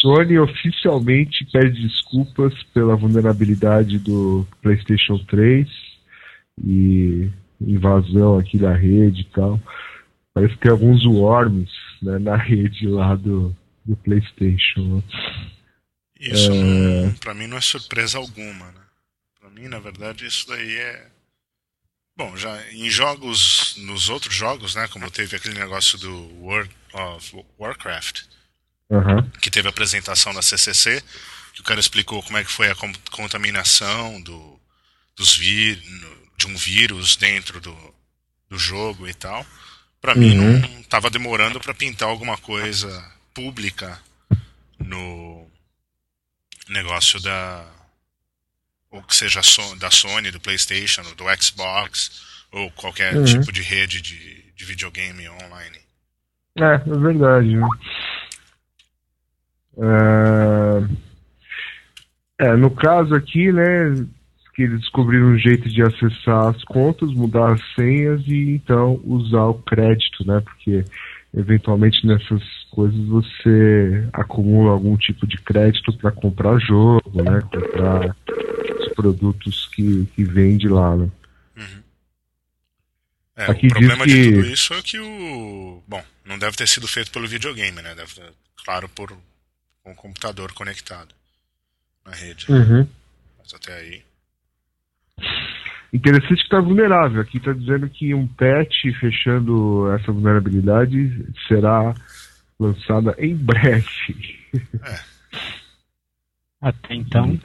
[0.00, 5.68] Sony oficialmente pede desculpas pela vulnerabilidade do PlayStation 3
[6.64, 7.30] e
[7.60, 9.60] invasão aqui da rede e tal.
[10.34, 11.70] Parece que tem alguns worms
[12.02, 13.54] né, na rede lá do,
[13.84, 15.02] do PlayStation.
[16.28, 16.34] Né?
[16.34, 16.54] Isso, É.
[16.54, 18.80] não, pra mim, não é surpresa alguma, né?
[19.40, 21.06] Pra mim, na verdade, isso daí é.
[22.16, 24.86] Bom, já em jogos, nos outros jogos, né?
[24.88, 28.22] Como teve aquele negócio do World of Warcraft,
[28.90, 29.30] Aham.
[29.40, 31.02] que teve a apresentação da CCC,
[31.54, 32.76] que o cara explicou como é que foi a
[33.10, 34.60] contaminação do,
[35.16, 35.82] dos vir,
[36.36, 37.94] de um vírus dentro do,
[38.50, 39.44] do jogo e tal.
[40.00, 40.58] Pra mim Uhum.
[40.60, 43.98] não tava demorando pra pintar alguma coisa pública
[44.78, 45.41] no
[46.68, 47.64] negócio da
[48.90, 49.40] ou que seja
[49.78, 52.22] da Sony, do PlayStation, do Xbox
[52.52, 53.24] ou qualquer Uhum.
[53.24, 55.78] tipo de rede de, de videogame online.
[56.58, 57.56] É, é verdade.
[57.56, 57.66] né?
[62.38, 62.46] É...
[62.46, 63.94] é, no caso aqui, né,
[64.54, 69.44] que eles descobriram um jeito de acessar as contas, mudar as senhas e então usar
[69.46, 70.84] o crédito, né, porque
[71.34, 78.14] eventualmente nessas coisas você acumula algum tipo de crédito para comprar jogo, né, comprar
[78.80, 81.10] os produtos que, que vende lá, né.
[83.34, 85.82] É, Aqui o problema diz de que- tudo isso é que o.
[85.88, 87.94] Bom, não deve ter sido feito pelo videogame, né?
[87.94, 88.30] Deve ter,
[88.62, 89.10] claro, por
[89.86, 91.14] um computador conectado.
[92.04, 92.44] na rede.
[92.52, 92.86] Uhum.
[93.38, 94.02] Mas até aí.
[95.92, 97.20] Interessante que está vulnerável.
[97.20, 101.94] Aqui está dizendo que um patch fechando essa vulnerabilidade será
[102.58, 103.86] lançada em breve.
[106.60, 107.38] Até então,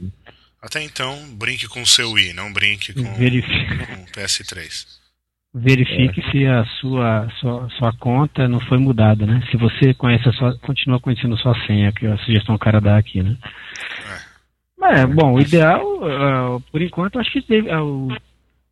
[0.61, 4.85] Até então, brinque com o seu Wii, não brinque com, com o PS3.
[5.53, 9.41] verifique se a sua, sua sua conta não foi mudada, né?
[9.49, 12.61] Se você conhece a sua, continua conhecendo a sua senha, que é a sugestão que
[12.61, 13.35] o cara dá aqui, né?
[14.83, 18.07] É, bom, o ideal, ah, por enquanto, acho que deve- ah, o-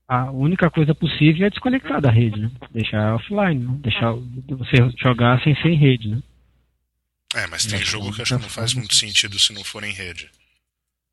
[0.07, 2.51] a única coisa possível é desconectar da rede, né?
[2.71, 3.77] Deixar offline, né?
[3.79, 6.21] deixar o- você jogar sem ser em rede, né?
[7.35, 9.83] É, mas tem É, jogo que acho que não faz muito sentido se não for
[9.83, 10.29] em rede.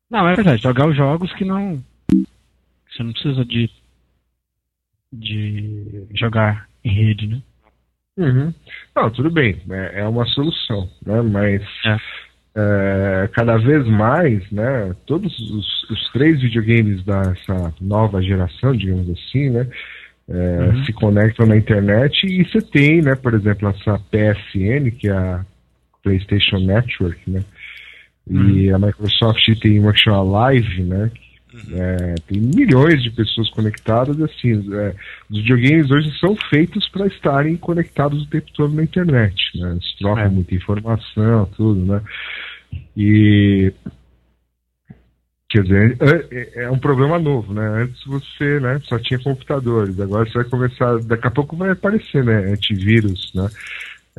[0.09, 1.83] Não, é verdade, jogar os jogos que não.
[2.91, 3.69] Você não precisa de.
[5.11, 7.41] de jogar em rede, né?
[8.17, 8.53] Uhum.
[8.95, 11.21] Não, tudo bem, é, é uma solução, né?
[11.21, 11.97] Mas É.
[12.55, 14.95] é, cada vez mais, né?
[15.05, 19.67] Todos os, os três videogames dessa nova geração, digamos assim, né?
[20.29, 20.85] é, Uhum.
[20.85, 23.15] Se conectam na internet e você tem, né?
[23.15, 25.45] Por exemplo, essa PSN, que é a
[26.01, 27.43] PlayStation Network, né?
[28.29, 31.11] E a Microsoft tem uma que chama Live, né?
[31.71, 34.95] É, tem milhões de pessoas conectadas, assim, é,
[35.29, 39.71] os videogames hoje são feitos para estarem conectados o tempo todo na internet, né?
[39.71, 40.29] Eles trocam É.
[40.29, 42.01] muita informação, tudo, né?
[42.97, 43.71] E
[45.49, 45.97] quer dizer,
[46.31, 47.83] é, é um problema novo, né?
[47.83, 52.23] Antes você, né, só tinha computadores, agora você vai começar, daqui a pouco vai aparecer,
[52.23, 53.47] né, antivírus, né?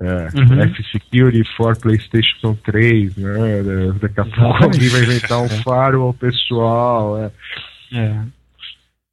[0.00, 0.61] É, Uhum.
[0.61, 3.62] F-Security for PlayStation 3, né?
[4.00, 7.30] Daqui a pouco alguém vai inventar um firewall pessoal, é.
[7.92, 8.24] É.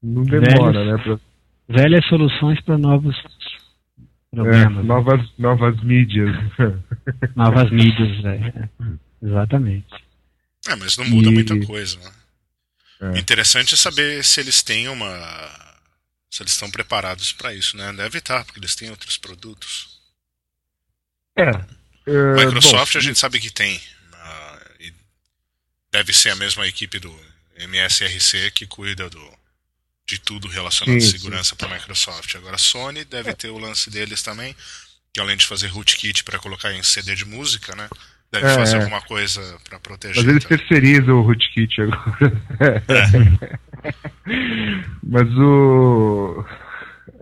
[0.02, 1.04] Não demora, Velhos- né?
[1.04, 1.20] pra-
[1.84, 6.36] Velhas soluções para novos é, problemas, novas, novas mídias.
[7.36, 8.26] novas mídias.
[8.26, 8.70] é.
[9.24, 9.86] Exatamente.
[10.68, 12.12] É, mas não muda E- muita coisa, né?
[13.02, 13.10] É.
[13.12, 15.08] O interessante é saber se eles têm uma.
[16.30, 17.92] Se eles estão preparados para isso, né?
[17.94, 19.91] Deve estar, porque eles têm outros produtos.
[21.38, 21.50] É.
[22.08, 23.80] é, Microsoft bom, a gente sabe que tem.
[24.80, 24.94] e
[25.92, 27.14] deve ser a mesma equipe do
[27.58, 29.34] MSRC que cuida do,
[30.08, 32.36] de tudo relacionado à segurança para a Microsoft.
[32.36, 34.56] Agora a Sony deve ter o lance deles também,
[35.14, 37.88] que além de fazer rootkit para colocar em CD de música, né?
[38.32, 38.80] Deve É, fazer é.
[38.80, 40.24] alguma coisa para proteger.
[40.24, 42.84] Mas eles terceirizam o rootkit agora.
[45.04, 46.46] mas o.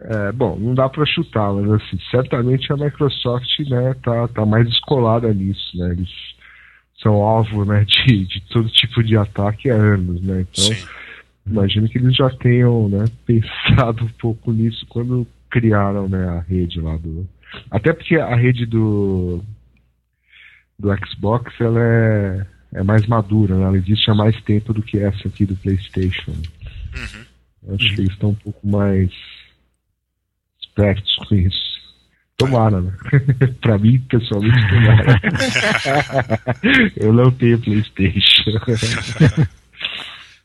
[0.01, 4.65] É, bom, não dá para chutar, mas assim, certamente a Microsoft né, tá, tá mais
[4.65, 5.91] descolada nisso, né?
[5.91, 6.09] Eles
[7.01, 10.41] são alvo né, de, de todo tipo de ataque há anos, né?
[10.41, 10.87] Então, Sim.
[11.45, 16.79] imagino que eles já tenham né, pensado um pouco nisso quando criaram né, a rede
[16.79, 17.27] lá do.
[17.69, 19.43] Até porque a rede do,
[20.77, 23.65] do Xbox ela é, é mais madura, né?
[23.65, 26.31] ela existe há mais tempo do que essa aqui do PlayStation.
[26.31, 27.75] Uhum.
[27.75, 29.11] Acho que eles estão um pouco mais
[30.69, 31.69] espertos com isso.
[32.37, 32.93] Tomara, né?
[33.59, 35.19] pra mim, pessoalmente, tomara.
[36.95, 38.51] Eu não tenho PlayStation.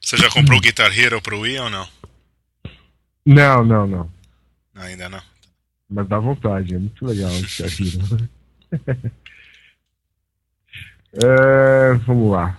[0.00, 1.88] Você já comprou o Guitar Hero pro Wii ou não?
[3.24, 4.10] Não, não, não.
[4.74, 5.22] Ainda não.
[5.88, 8.28] Mas dá vontade, é muito legal esse Hero.
[11.12, 12.58] É, vamos lá.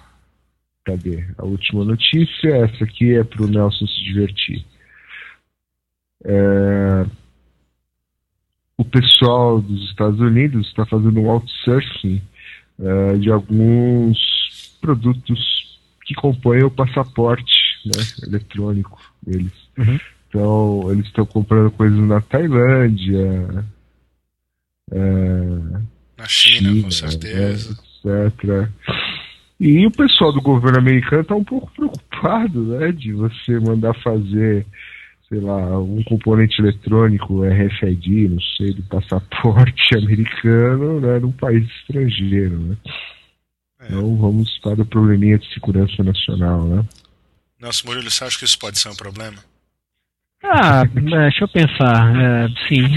[0.85, 1.25] Cadê?
[1.37, 4.65] A última notícia, essa aqui é para o Nelson se divertir.
[6.23, 7.05] É,
[8.77, 12.21] o pessoal dos Estados Unidos está fazendo um outsourcing
[12.79, 14.17] é, de alguns
[14.81, 17.53] produtos que compõem o passaporte
[17.85, 19.53] né, eletrônico deles.
[19.77, 19.99] Uhum.
[20.27, 23.65] Então, eles estão comprando coisas na Tailândia,
[24.91, 24.99] é,
[26.17, 27.77] Na China, China, com certeza.
[28.03, 28.69] né, etc.
[29.59, 34.65] E o pessoal do governo americano está um pouco preocupado, né, de você mandar fazer,
[35.29, 42.59] sei lá, um componente eletrônico RFID, não sei, do passaporte americano, né, num país estrangeiro,
[42.59, 42.77] né.
[43.81, 43.87] É.
[43.87, 46.85] Então vamos para o probleminha de segurança nacional, né.
[47.59, 49.37] Nelson Murilo, você acha que isso pode ser um problema?
[50.43, 52.15] Ah, é, deixa eu pensar.
[52.15, 52.83] É, sim.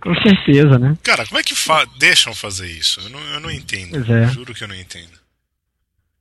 [0.00, 0.96] Com certeza, né?
[1.02, 3.00] Cara, como é que fa deixam fazer isso?
[3.00, 3.90] Eu não, eu não entendo.
[3.90, 4.28] Pois é.
[4.28, 5.23] Juro que eu não entendo.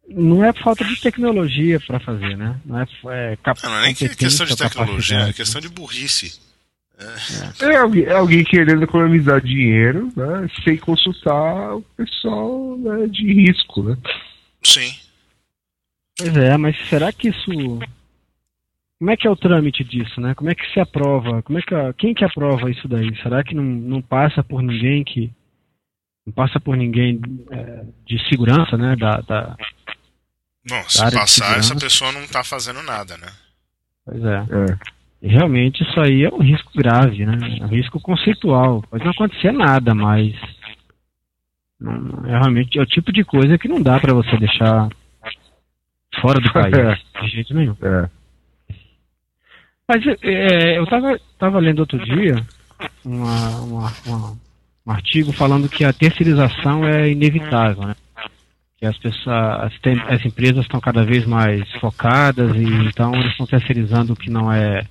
[0.10, 2.60] Não é falta de tecnologia para fazer, né?
[2.66, 2.86] Não é,
[3.34, 6.40] é cap- Não, não é nem questão de tecnologia, é questão de burrice.
[7.62, 13.84] É alguém, é alguém querendo economizar dinheiro, né, sem consultar o pessoal né, de risco,
[13.84, 13.98] né.
[14.64, 14.94] Sim.
[16.18, 17.52] Pois é, mas será que isso.
[19.00, 20.34] Como é que é o trâmite disso, né?
[20.36, 21.42] Como é que se aprova?
[21.42, 23.14] Como é que a- Quem que aprova isso daí?
[23.22, 25.30] Será que não, não passa por ninguém que,
[26.26, 27.20] não passa por ninguém
[27.52, 28.96] é, de segurança, né?
[28.96, 29.58] Da, da,
[30.68, 33.28] Bom, se passar, essa pessoa não está fazendo nada, né?
[34.06, 34.38] Pois é.
[34.38, 34.78] é.
[35.22, 37.38] E realmente isso aí é um risco grave, né?
[37.60, 38.82] É um risco conceitual.
[38.90, 40.34] Pode não acontecer nada, mas
[41.80, 44.90] não, é realmente é o tipo de coisa que não dá para você deixar
[46.22, 47.22] fora do país, é.
[47.22, 47.76] de jeito nenhum.
[47.82, 48.10] É.
[49.88, 52.36] Mas é, eu estava tava lendo outro dia
[53.04, 54.38] uma, uma, uma,
[54.86, 57.96] um artigo falando que a terceirização é inevitável, né?
[58.86, 59.74] As pessoas, as,
[60.10, 64.52] as empresas estão cada vez mais focadas e então eles estão terceirizando o que não
[64.52, 64.86] é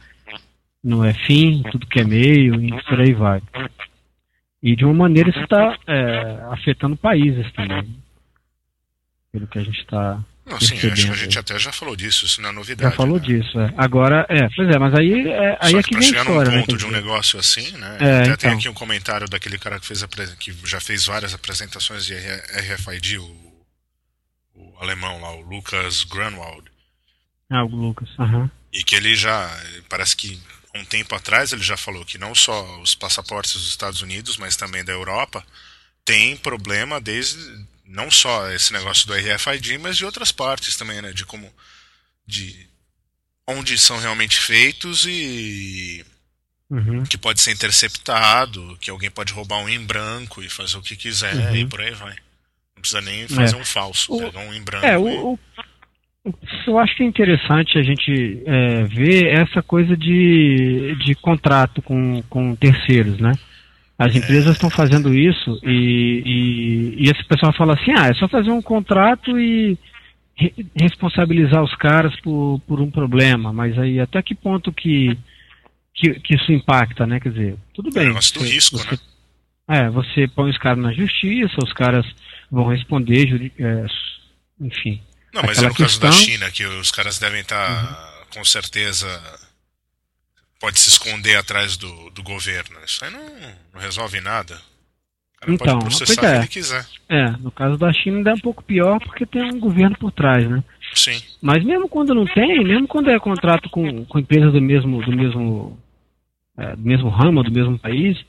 [0.82, 3.40] não é fim, tudo que é meio e por aí vai.
[4.62, 7.97] E de uma maneira isso está é, afetando países também,
[9.30, 12.26] pelo que a gente está não, sim, acho que a gente até já falou disso,
[12.26, 12.90] isso não é novidade.
[12.90, 13.24] Já falou né?
[13.24, 13.72] disso, é.
[13.76, 16.61] Agora, é, pois é, mas aí é, aí é que, que vem chegar história, num
[16.61, 17.97] ponto né, de um negócio assim, né?
[18.01, 18.36] É, até então.
[18.36, 22.14] tem aqui um comentário daquele cara que fez a, que já fez várias apresentações de
[22.14, 23.51] RFID, o
[24.55, 26.70] o alemão lá, o Lucas Grunwald.
[27.50, 28.42] Ah, o Lucas, aham.
[28.42, 28.50] Uhum.
[28.72, 29.50] E que ele já,
[29.88, 30.40] parece que
[30.74, 34.57] um tempo atrás ele já falou que não só os passaportes dos Estados Unidos, mas
[34.57, 35.44] também da Europa,
[36.05, 37.38] tem problema desde
[37.84, 41.53] não só esse negócio do RFID, mas de outras partes também, né, de como
[42.26, 42.66] de
[43.46, 46.05] onde são realmente feitos e
[46.70, 47.05] uhum.
[47.05, 50.96] que pode ser interceptado, que alguém pode roubar um em branco e fazer o que
[50.96, 51.57] quiser uhum.
[51.57, 52.16] e por aí vai
[52.83, 53.59] precisa nem fazer é.
[53.59, 54.85] um falso, pega um em branco.
[54.85, 55.39] É, o, o,
[56.66, 62.22] eu acho que é interessante a gente é, ver essa coisa de, de contrato com,
[62.28, 63.33] com terceiros, né?
[63.99, 68.28] As empresas estão fazendo isso e, e, e, esse pessoal fala assim, ah, é só
[68.28, 69.78] fazer um contrato e
[70.35, 75.16] re responsabilizar os caras por, por um problema, mas aí até que ponto que,
[75.95, 77.20] que, que isso impacta, né?
[77.20, 78.09] Quer dizer, tudo bem.
[78.09, 78.99] É do risco, você, né?
[79.68, 82.07] É, você põe os caras na justiça, os caras
[82.53, 83.86] vão responder, é,
[84.61, 85.03] enfim.
[85.32, 86.11] Não, mas é no questão...
[86.11, 88.26] caso da China, que os caras devem estar, tá, uhum.
[88.34, 89.09] com certeza,
[90.61, 92.76] pode se esconder atrás do, do governo.
[92.84, 93.24] Isso aí não,
[93.72, 94.61] não resolve nada.
[95.48, 96.38] então, pode processar é.
[96.40, 96.86] ele quiser.
[97.09, 100.12] É, no caso da China ainda é um pouco pior porque tem um governo por
[100.12, 100.62] trás, né?
[100.94, 101.22] Sim.
[101.40, 105.16] Mas mesmo quando não tem, mesmo quando é contrato com, com empresas do mesmo, do
[105.16, 105.80] mesmo,
[106.59, 108.22] é, do mesmo ramo, do mesmo país,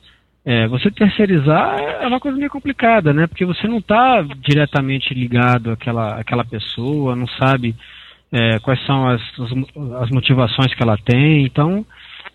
[0.44, 3.26] é, você terceirizar é uma coisa meio complicada, né?
[3.26, 7.74] Porque você não está diretamente ligado àquela, àquela pessoa, não sabe
[8.30, 9.22] é, quais são as,
[10.02, 11.46] as motivações que ela tem.
[11.46, 11.86] Então,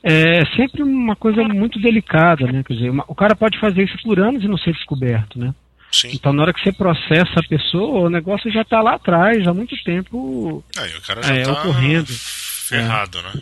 [0.02, 2.64] é sempre uma coisa muito delicada, né?
[2.64, 5.54] Quer dizer, uma, o cara pode fazer isso por anos e não ser descoberto, né?
[5.92, 6.12] Sim.
[6.14, 9.54] Então, na hora que você processa a pessoa, o negócio já está lá atrás, há
[9.54, 12.08] muito tempo Aí, o cara já é, tá ocorrendo.
[12.08, 13.42] Ferrado, né?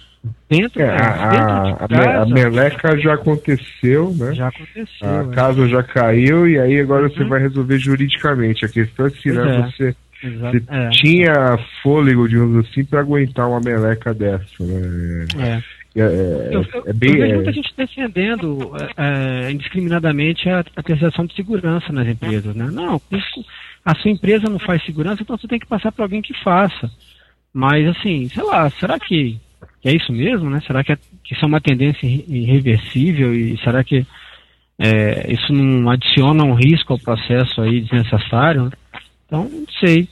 [0.49, 4.33] Dentro, é, a, dentro de casa, a, meleca já aconteceu, né?
[4.33, 5.07] Já aconteceu.
[5.07, 5.35] A é.
[5.35, 7.09] casa já caiu e aí agora uhum.
[7.09, 8.65] você vai resolver juridicamente.
[8.65, 9.61] A questão é se né, é.
[9.61, 10.89] você, você é.
[10.89, 15.25] tinha fôlego, digamos assim, para aguentar uma meleca dessa, né?
[15.39, 15.77] É.
[15.97, 20.83] É, é, eu, eu, é bem, eu vejo muita gente defendendo é, indiscriminadamente a, a
[20.83, 22.69] terceirização de segurança nas empresas, né?
[22.71, 23.01] Não,
[23.83, 26.91] a sua empresa não faz segurança, então você tem que passar para alguém que faça.
[27.51, 29.39] Mas assim, sei lá, será que
[29.87, 30.61] é isso mesmo, né?
[30.67, 34.05] Será que, é, que isso é uma tendência irreversível e será que
[34.77, 38.65] é, isso não adiciona um risco ao processo aí desnecessário?
[38.65, 38.71] Né?
[39.25, 40.09] Então, não sei.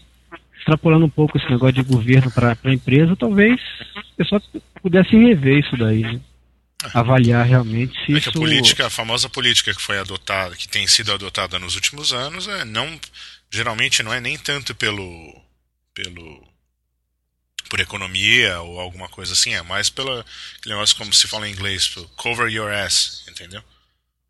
[0.58, 3.60] Extrapolando um pouco esse negócio de governo para a empresa, talvez
[4.14, 4.42] o pessoal
[4.82, 6.20] pudesse rever isso daí, né?
[6.94, 8.30] avaliar realmente se é isso...
[8.30, 12.48] a política, a famosa política que foi adotada, que tem sido adotada nos últimos anos,
[12.48, 13.00] é não
[13.52, 15.06] geralmente não é nem tanto pelo
[15.94, 16.55] pelo
[17.70, 20.22] por economia ou alguma coisa assim, é mais pela
[20.58, 23.62] aquele negócio como se fala em inglês, cover your ass, entendeu?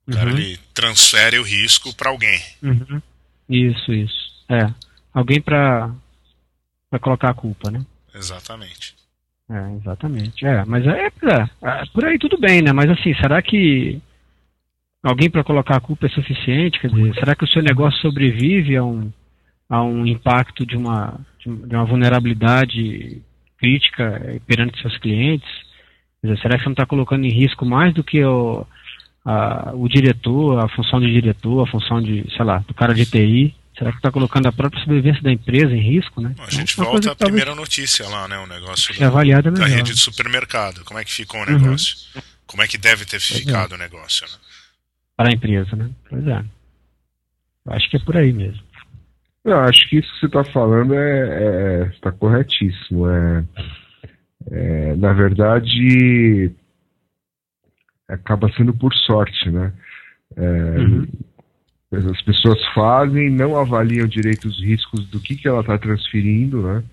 [0.08, 0.38] O cara uhum.
[0.38, 2.40] ele transfere o risco para alguém.
[2.62, 3.02] Uhum.
[3.50, 4.46] Isso, isso.
[4.50, 4.72] É,
[5.14, 5.92] alguém para
[6.90, 7.86] para colocar a culpa, né?
[8.14, 8.96] Exatamente.
[9.50, 10.46] É, exatamente.
[10.46, 11.10] É, mas é, é,
[11.64, 12.72] é, por aí tudo bem, né?
[12.72, 14.02] Mas assim, será que
[15.04, 16.80] alguém para colocar a culpa é suficiente?
[16.80, 19.12] Quer dizer, será que o seu negócio sobrevive a um
[19.68, 23.22] a um impacto de uma, de uma vulnerabilidade
[23.58, 25.48] crítica eh, perante seus clientes?
[26.24, 28.66] Dizer, será que você não está colocando em risco mais do que o,
[29.24, 33.06] a, o diretor, a função de diretor, a função de, sei lá, do cara de
[33.06, 33.56] TI?
[33.78, 36.34] Será que está colocando a própria sobrevivência da empresa em risco, né?
[36.40, 38.38] A gente então, volta à primeira notícia lá, né?
[38.40, 40.86] O negócio é avaliada da rede de supermercado.
[40.86, 41.98] Como é que ficou o negócio?
[42.16, 42.22] Uhum.
[42.48, 43.76] Como é que deve ter ficado é.
[43.76, 44.38] o negócio, né?
[45.18, 45.90] Para a empresa, né?
[46.10, 46.44] Pois é.
[47.68, 48.62] Acho que é por aí mesmo.
[49.46, 53.08] Eu acho que isso que você está falando é, é está corretíssimo.
[53.08, 53.44] É,
[54.52, 56.52] é, na verdade,
[58.08, 59.72] acaba sendo por sorte, né?
[60.36, 61.08] É, uhum.
[61.92, 66.84] As pessoas fazem, não avaliam direito os riscos do que, que ela está transferindo, né?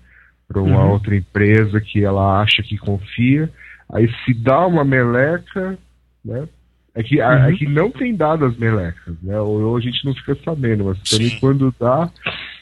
[0.47, 0.91] Para uma Uhum.
[0.91, 3.49] outra empresa que ela acha que confia.
[3.91, 5.77] Aí se dá uma meleca,
[6.23, 6.47] né?
[6.95, 7.57] É que, a- é Uhum.
[7.57, 9.39] que não tem dado as melecas, né?
[9.39, 12.07] Ou, ou a gente não fica sabendo, mas também quando dá,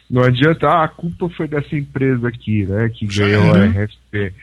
[0.09, 2.89] não adianta, ah, a culpa foi dessa empresa aqui, né?
[2.93, 4.33] Que ganhou a RFP.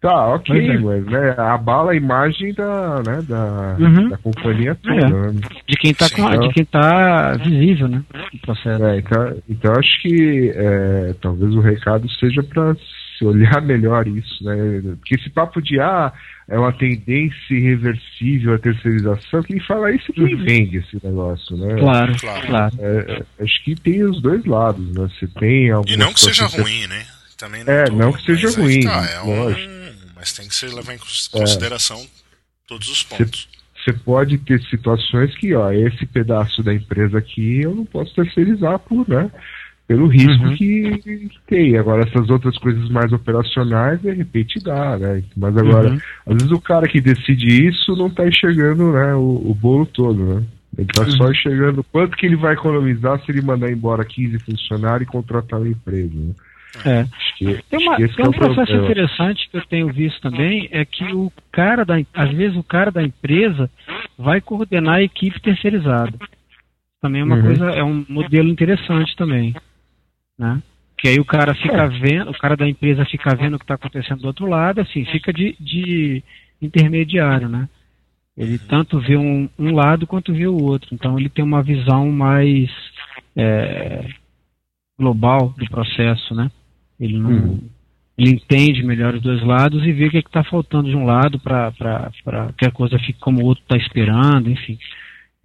[0.00, 0.78] Tá, ok, Pois é.
[0.78, 4.08] mas né, abala a imagem da, né, da, Uhum.
[4.10, 5.10] da companhia toda, É.
[5.32, 5.40] né?
[5.66, 6.38] De quem está Sim.
[6.40, 8.02] de quem tá visível, né?
[8.32, 8.84] No processo.
[8.84, 12.76] É, então, então acho que é, talvez o recado seja para
[13.16, 14.54] se olhar melhor isso, né?
[14.98, 16.12] Porque esse papo de ah,
[16.48, 20.44] é uma tendência irreversível a terceirização, quem fala isso é quem Uhum.
[20.44, 21.76] vende esse negócio, né?
[21.78, 22.46] Claro, Claro.
[22.46, 22.74] claro.
[22.78, 25.08] É, é, acho que tem os dois lados, né?
[25.18, 27.06] Você tem algumas E não que seja situações- ruim, né?
[27.38, 30.94] Também É, tô- não que seja ruim, tá, é um- mas tem que ser levar
[30.94, 32.02] em cons- consideração
[32.66, 33.48] todos os pontos.
[33.84, 38.78] Você pode ter situações que, ó, esse pedaço da empresa aqui eu não posso terceirizar
[38.80, 39.30] por, né?
[39.86, 40.56] Pelo risco Uhum.
[40.56, 41.76] que, tem.
[41.78, 45.22] Agora, essas outras coisas mais operacionais, de repente dá, né?
[45.36, 45.98] Mas agora, Uhum.
[46.26, 50.24] às vezes o cara que decide isso não tá enxergando né, o, o bolo todo,
[50.24, 50.42] né?
[50.76, 51.30] Ele tá só Uhum.
[51.30, 55.68] enxergando quanto que ele vai economizar se ele mandar embora 15 funcionários e contratar uma
[55.68, 56.12] empresa.
[56.14, 56.34] Né?
[56.84, 57.06] É.
[57.38, 58.84] Que, Tem, uma, esse tem é um processo problema.
[58.84, 62.90] interessante que eu tenho visto também, é que o cara da, às vezes o cara
[62.90, 63.70] da empresa
[64.18, 66.12] vai coordenar a equipe terceirizada.
[67.00, 67.42] Também é uma Uhum.
[67.42, 69.54] coisa, é um modelo interessante também,
[70.38, 70.62] né?
[70.98, 71.88] Que aí o cara fica É.
[71.88, 75.04] vendo, o cara da empresa fica vendo o que está acontecendo do outro lado, assim,
[75.06, 76.22] fica de, de
[76.60, 77.68] intermediário, né?
[78.36, 80.88] Ele tanto vê um, um lado quanto vê o outro.
[80.94, 82.70] Então ele tem uma visão mais
[83.34, 84.06] é,
[84.98, 86.50] global do processo, né?
[87.00, 87.60] Ele não Uhum.
[88.18, 91.38] ele entende melhor os dois lados e vê o que está faltando de um lado
[91.38, 91.70] para
[92.58, 94.78] que a coisa fique como o outro está esperando, enfim.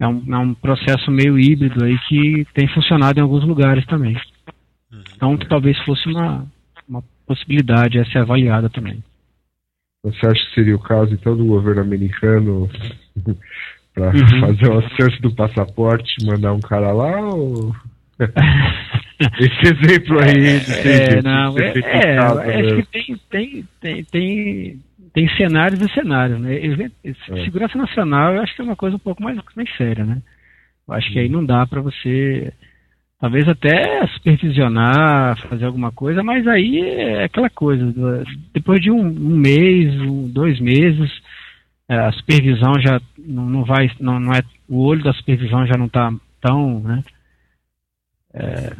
[0.00, 4.16] É um, é um processo meio híbrido aí que tem funcionado em alguns lugares também.
[5.22, 6.44] Então talvez fosse uma,
[6.88, 9.02] uma possibilidade a ser avaliada também.
[10.02, 12.68] Você acha que seria o caso, então, do governo americano
[13.94, 14.40] para Uhum.
[14.40, 17.20] fazer o acesso do passaporte mandar um cara lá?
[17.20, 17.72] Ou...
[19.38, 22.82] Esse exemplo aí de É, não, de é, é, acho né?
[22.82, 24.80] que tem, tem, tem, tem,
[25.14, 26.56] tem cenários e cenários, né?
[26.56, 27.44] É.
[27.44, 30.20] Segurança nacional eu acho que é uma coisa um pouco mais, mais séria, né?
[30.88, 32.52] Eu acho que aí não dá para você,
[33.22, 37.94] talvez até supervisionar, fazer alguma coisa, mas aí é aquela coisa,
[38.52, 39.94] depois de um, um mês,
[40.32, 41.08] dois meses,
[41.88, 45.78] é, a supervisão já não, não vai, não, não é, o olho da supervisão já
[45.78, 47.04] não está tão, né?
[48.34, 48.72] É,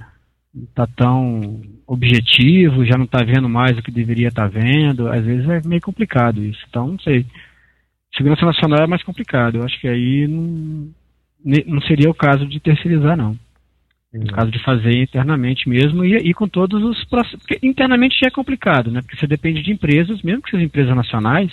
[0.52, 5.08] não tá tão objetivo, já não está vendo mais o que deveria estar vendo.
[5.08, 6.60] Às vezes é meio complicado isso.
[6.68, 7.24] Então, não sei.
[8.16, 9.58] Segurança nacional é mais complicado.
[9.58, 10.90] Eu acho que aí não,
[11.66, 13.38] não seria o caso de terceirizar, não.
[14.12, 17.38] No caso de fazer internamente mesmo e, e com todos os processos.
[17.38, 19.00] Porque internamente já é complicado, né?
[19.00, 21.50] Porque você depende de empresas, mesmo que sejam empresas nacionais,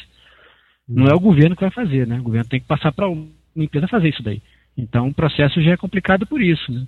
[0.87, 2.19] não é o governo que vai fazer, né?
[2.19, 4.41] O governo tem que passar para uma empresa fazer isso daí.
[4.77, 6.85] Então o processo já é complicado por isso, né?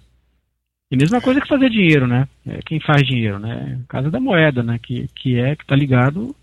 [0.92, 2.28] E mesma coisa que fazer dinheiro, né?
[2.46, 3.80] É, quem faz dinheiro, né?
[3.88, 4.78] Casa da moeda, né?
[4.78, 6.36] Que, que é que está ligado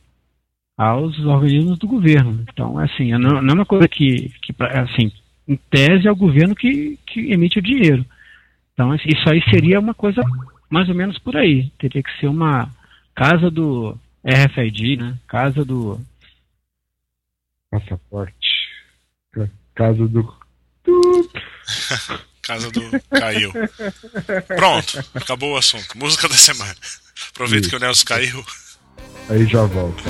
[0.79, 2.45] aos organismos do governo.
[2.51, 5.13] Então, é assim, é não, não é uma coisa que, que assim,
[5.47, 8.07] em tese é o governo que, que emite o dinheiro.
[8.79, 10.23] Então, isso aí seria uma coisa
[10.71, 11.69] mais ou menos por aí.
[11.81, 12.71] Teria que ser uma
[13.13, 15.19] casa do RFID, né?
[15.27, 16.01] Casa do
[17.69, 18.37] Passaporte.
[19.33, 20.33] Ca- Casa do.
[22.41, 23.53] Casa do caiu.
[24.47, 25.99] Pronto, acabou o assunto.
[25.99, 26.77] Música da semana.
[27.31, 27.71] Aproveita Isso.
[27.71, 28.45] que o Nelson caiu.
[29.29, 30.05] Aí já volta.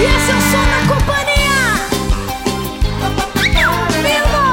[0.00, 1.60] E esse é o som da companhia.
[4.00, 4.46] Vivo!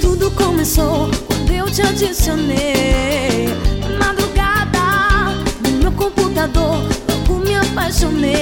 [0.00, 3.48] Tudo começou quando eu te adicionei.
[3.82, 5.34] Na madrugada,
[5.64, 6.78] no meu computador,
[7.08, 8.37] logo me apaixonei.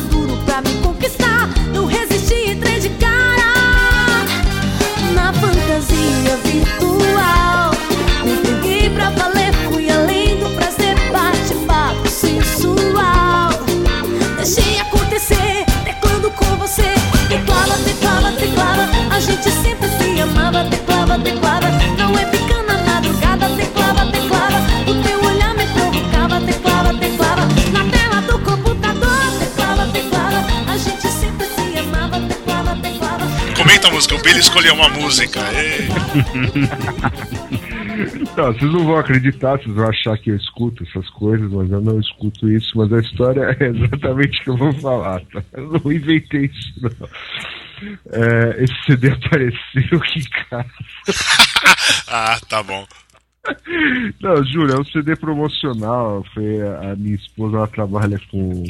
[0.00, 1.48] maduro pra me conquistar.
[1.72, 4.24] Não resisti, entrei de cara
[5.14, 7.72] na fantasia virtual.
[8.24, 13.50] Me peguei pra valer, fui além do prazer, bate-papo sensual.
[14.36, 16.94] Deixei acontecer, teclando com você.
[17.28, 18.88] Teclava, teclava, teclava.
[19.10, 21.79] A gente sempre se amava, teclava, teclava.
[34.08, 35.40] Vender uma música.
[38.36, 41.80] Não, vocês não vão acreditar, vocês vão achar que eu escuto essas coisas, mas eu
[41.80, 42.70] não escuto isso.
[42.76, 45.42] Mas a história é exatamente o que eu vou falar, tá?
[45.52, 47.08] Eu não inventei isso, não.
[48.12, 50.70] É, esse CD apareceu aqui em casa.
[52.08, 52.86] ah, tá bom.
[54.20, 56.24] Não, juro, é um CD promocional.
[56.34, 58.64] Foi a minha esposa, ela trabalha com.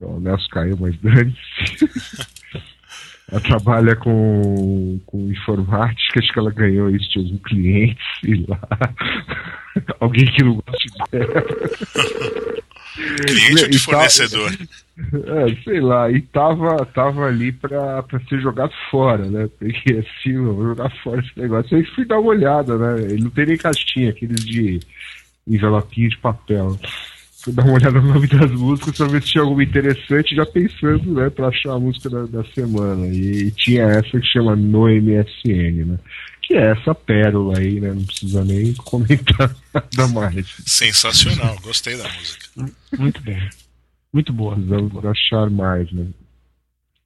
[0.00, 2.41] O Nelson caiu, mas dane-se.
[3.32, 8.60] Ela trabalha com, com informática, acho que ela ganhou isso de algum cliente, sei lá.
[9.98, 11.42] Alguém que não gosta dela.
[13.26, 14.52] Cliente ou de fornecedor?
[14.52, 19.48] É, sei lá, e tava, tava ali pra, pra ser jogado fora, né?
[19.58, 21.74] Porque assim, vou jogar fora esse negócio.
[21.74, 23.00] Aí fui dar uma olhada, né?
[23.00, 24.78] Ele não tem nem caixinha, aqueles de
[25.48, 26.78] envelopinho de papel
[27.42, 30.46] fui dar uma olhada no nome das músicas pra ver se tinha alguma interessante, já
[30.46, 33.06] pensando, né, pra achar a música da, da semana.
[33.08, 35.98] E, e, tinha essa que chama No MSN, né?
[36.42, 37.92] Que é essa pérola aí, né?
[37.92, 40.46] Não precisa nem comentar nada mais.
[40.66, 42.46] Sensacional, gostei da música.
[42.98, 43.50] Muito bem.
[44.12, 44.54] Muito boa.
[44.54, 46.06] Precisamos muito achar mais, né?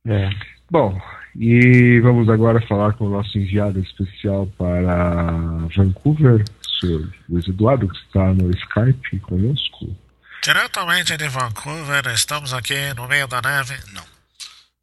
[0.07, 0.31] É.
[0.71, 0.99] Bom,
[1.39, 5.31] e vamos agora falar com o nosso enviado especial para
[5.77, 9.95] Vancouver, o senhor Luiz Eduardo, que está no Skype conosco.
[10.43, 13.77] Diretamente de Vancouver, estamos aqui no meio da neve.
[13.93, 14.05] Não.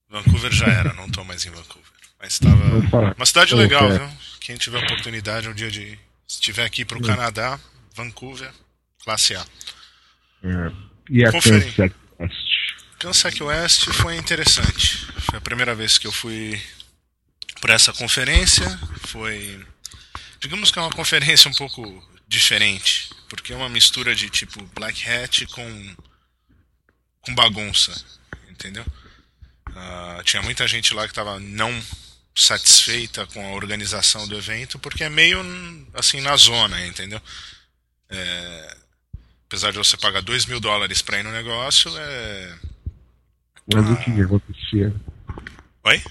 [0.10, 1.92] Vancouver já era, não estou mais em Vancouver.
[2.20, 3.14] Mas estava.
[3.18, 4.10] Uma cidade legal, viu?
[4.40, 5.98] Quem tiver oportunidade um dia de.
[6.28, 7.60] Se estiver aqui para o Canadá,
[7.96, 8.52] Vancouver,
[9.04, 9.46] classe A.
[10.44, 10.72] É.
[11.10, 11.78] E a West?
[13.00, 15.06] Kansas West foi interessante.
[15.20, 16.62] Foi a primeira vez que eu fui
[17.60, 18.68] para essa conferência.
[19.08, 19.66] Foi.
[20.40, 21.82] Digamos que é uma conferência um pouco
[22.34, 25.96] diferente porque é uma mistura de tipo Black Hat com
[27.22, 27.92] com bagunça,
[28.48, 28.86] entendeu?
[29.70, 31.72] Uh, tinha muita gente lá que estava não
[32.36, 35.40] satisfeita com a organização do evento, porque é meio
[35.96, 37.20] assim na zona, entendeu?
[38.08, 38.78] É,
[39.48, 42.60] apesar de você pagar 2 mil dólares para ir no negócio, é.
[43.74, 44.94] Mas o que acontecia?
[45.86, 46.04] Oi?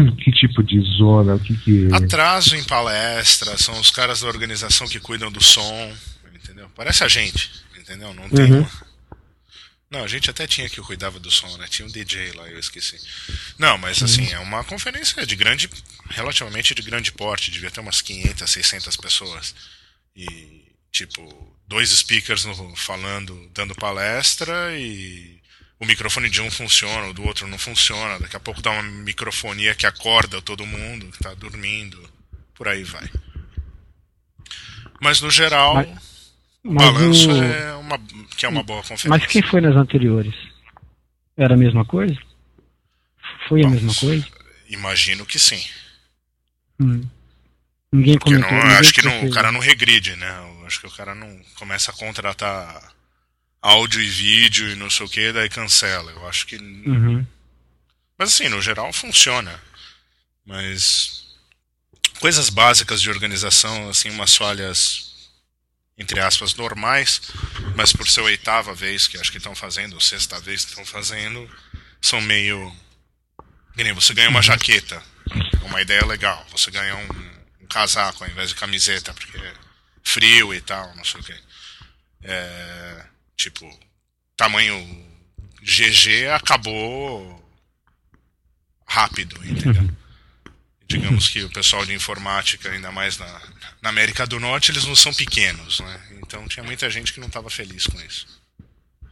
[0.16, 1.34] Que tipo de zona?
[1.34, 1.88] O que que...
[1.92, 5.92] Atraso em palestra, são os caras da organização que cuidam do som
[6.42, 6.70] entendeu?
[6.74, 8.12] Parece a gente, entendeu?
[8.14, 8.66] Não tem uhum.
[9.90, 11.66] Não, a gente até tinha que cuidava do som, né?
[11.68, 12.96] Tinha um DJ lá, eu esqueci.
[13.58, 14.04] Não, mas uhum.
[14.06, 15.68] assim, é uma conferência de grande,
[16.08, 19.54] relativamente de grande porte, devia ter umas 500, 600 pessoas.
[20.16, 25.41] E, tipo, dois speakers no, falando, dando palestra e
[25.82, 28.20] o microfone de um funciona, o do outro não funciona.
[28.20, 32.00] Daqui a pouco dá uma microfonia que acorda todo mundo que tá dormindo.
[32.54, 33.10] Por aí vai.
[35.00, 35.74] Mas no geral.
[35.74, 35.88] Mas
[36.64, 37.42] o balanço o...
[37.42, 37.98] é uma,
[38.36, 39.08] que é uma boa conferência.
[39.08, 40.34] Mas quem foi nas anteriores?
[41.36, 42.16] Era a mesma coisa?
[43.48, 44.28] Foi Vamos, a mesma coisa?
[44.68, 45.66] Imagino que sim.
[46.78, 47.02] Hum.
[47.90, 48.48] Ninguém comentou.
[48.52, 50.60] Não, ninguém acho que não, o cara não regride, né?
[50.60, 52.91] Eu acho que o cara não começa a contratar
[53.62, 56.10] áudio e vídeo e não sei o que, daí cancela.
[56.10, 56.56] Eu acho que.
[56.56, 57.24] Uhum.
[58.18, 59.58] Mas assim, no geral funciona.
[60.44, 61.24] Mas
[62.18, 65.12] coisas básicas de organização, assim, umas falhas
[65.96, 67.20] entre aspas, normais,
[67.76, 70.84] mas por ser oitava vez que acho que estão fazendo, ou sexta vez que estão
[70.84, 71.48] fazendo,
[72.00, 72.74] são meio.
[73.74, 75.02] Que nem você ganha uma jaqueta,
[75.62, 76.44] uma ideia legal.
[76.50, 79.54] Você ganha um, um casaco ao invés de camiseta, porque é
[80.02, 81.40] frio e tal, não sei o que.
[82.24, 83.06] É,
[83.42, 83.68] tipo,
[84.36, 84.76] tamanho
[85.62, 87.42] GG acabou
[88.86, 89.90] rápido, entendeu?
[90.92, 93.42] digamos que o pessoal de informática, ainda mais na,
[93.80, 96.00] na América do Norte, eles não são pequenos, né?
[96.22, 98.26] Então tinha muita gente que não estava feliz com isso.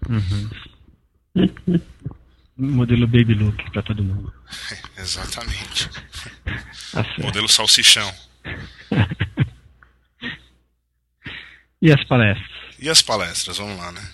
[0.09, 0.51] Uhum.
[2.57, 4.33] Modelo baby look para todo mundo.
[4.99, 5.89] Exatamente.
[6.93, 8.13] Tá Modelo salsichão.
[11.81, 12.51] e as palestras?
[12.79, 14.09] E as palestras, vamos lá, né?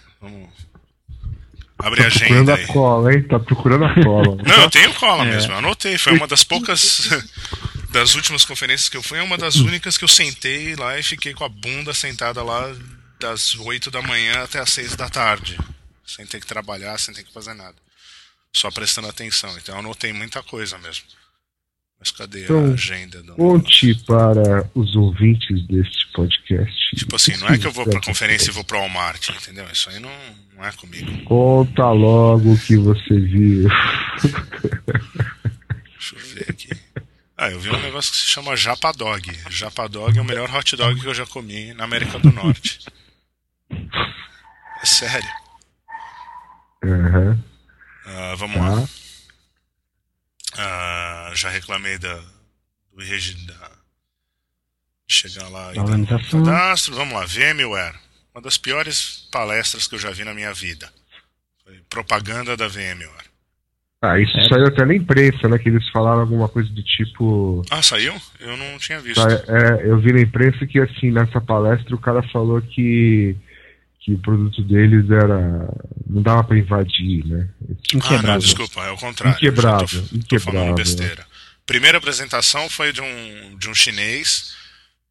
[1.79, 2.27] Vamos tá a agenda.
[2.27, 2.65] Procurando aí.
[2.65, 3.23] a cola, hein?
[3.23, 4.37] Tá procurando a cola.
[4.43, 5.31] Não, eu tenho cola é.
[5.31, 5.99] mesmo, eu anotei.
[5.99, 7.09] Foi uma das poucas
[7.91, 11.03] das últimas conferências que eu fui, é uma das únicas que eu sentei lá e
[11.03, 12.75] fiquei com a bunda sentada lá
[13.19, 15.59] das 8 da manhã até as 6 da tarde.
[16.05, 17.75] Sem ter que trabalhar, sem ter que fazer nada.
[18.53, 19.57] Só prestando atenção.
[19.59, 21.05] Então eu anotei muita coisa mesmo.
[21.99, 23.23] Mas cadê então, a agenda?
[23.23, 26.97] Do conte para os ouvintes deste podcast.
[26.97, 29.31] Tipo assim, não é que eu vou para a conferência e vou para o Walmart,
[29.31, 29.67] entendeu?
[29.73, 30.11] Isso aí não,
[30.57, 31.25] não é comigo.
[31.25, 33.69] Conta logo o que você viu.
[35.99, 36.69] Deixa eu ver aqui.
[37.37, 39.31] Ah, eu vi um negócio que se chama Japadog.
[39.51, 42.81] Japadog é o melhor hot dog que eu já comi na América do Norte.
[43.71, 45.29] É sério.
[46.85, 47.33] Uhum.
[47.33, 48.69] Uh, vamos tá.
[48.69, 48.89] lá.
[50.57, 53.71] Uh, já reclamei da, do da,
[55.07, 56.43] chegar lá e organização.
[56.43, 56.95] cadastro.
[56.95, 57.95] Vamos lá, VMware.
[58.35, 60.91] Uma das piores palestras que eu já vi na minha vida.
[61.65, 63.27] Foi propaganda da VMware.
[64.03, 64.49] Ah, isso é.
[64.49, 65.59] saiu até na imprensa, né?
[65.59, 67.63] Que eles falaram alguma coisa do tipo.
[67.71, 68.15] Ah, saiu?
[68.39, 69.21] Eu não tinha visto.
[69.21, 73.35] É, eu vi na imprensa que, assim, nessa palestra o cara falou que,
[74.07, 75.69] que o produto deles era.
[76.09, 77.49] não dava para invadir, né?
[78.05, 79.37] Ah, não, desculpa, é o contrário.
[79.37, 80.07] Inquebrável.
[80.07, 80.69] Tô, inquebrável.
[80.69, 81.27] Tô besteira.
[81.67, 84.55] Primeira apresentação foi de um, de um chinês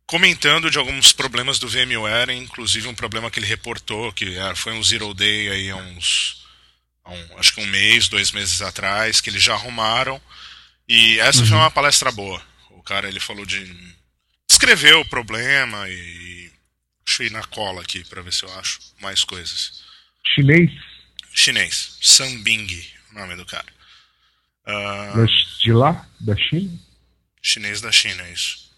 [0.07, 4.81] comentando de alguns problemas do VMware, inclusive um problema que ele reportou, que foi um
[4.81, 6.45] zero day aí há uns
[7.05, 10.21] um, acho que um mês, dois meses atrás, que eles já arrumaram.
[10.87, 11.47] E essa uhum.
[11.47, 12.41] foi uma palestra boa.
[12.71, 13.75] O cara ele falou de.
[14.49, 16.49] Escreveu o problema e.
[17.15, 19.81] Deixa eu ir na cola aqui para ver se eu acho mais coisas.
[20.33, 20.69] Chinês?
[21.33, 21.97] Chinês.
[22.01, 22.67] Sambing,
[23.11, 23.65] o nome do cara.
[24.67, 25.25] Uh...
[25.61, 26.05] De lá?
[26.19, 26.77] Da China?
[27.41, 28.69] Chinês da China, isso.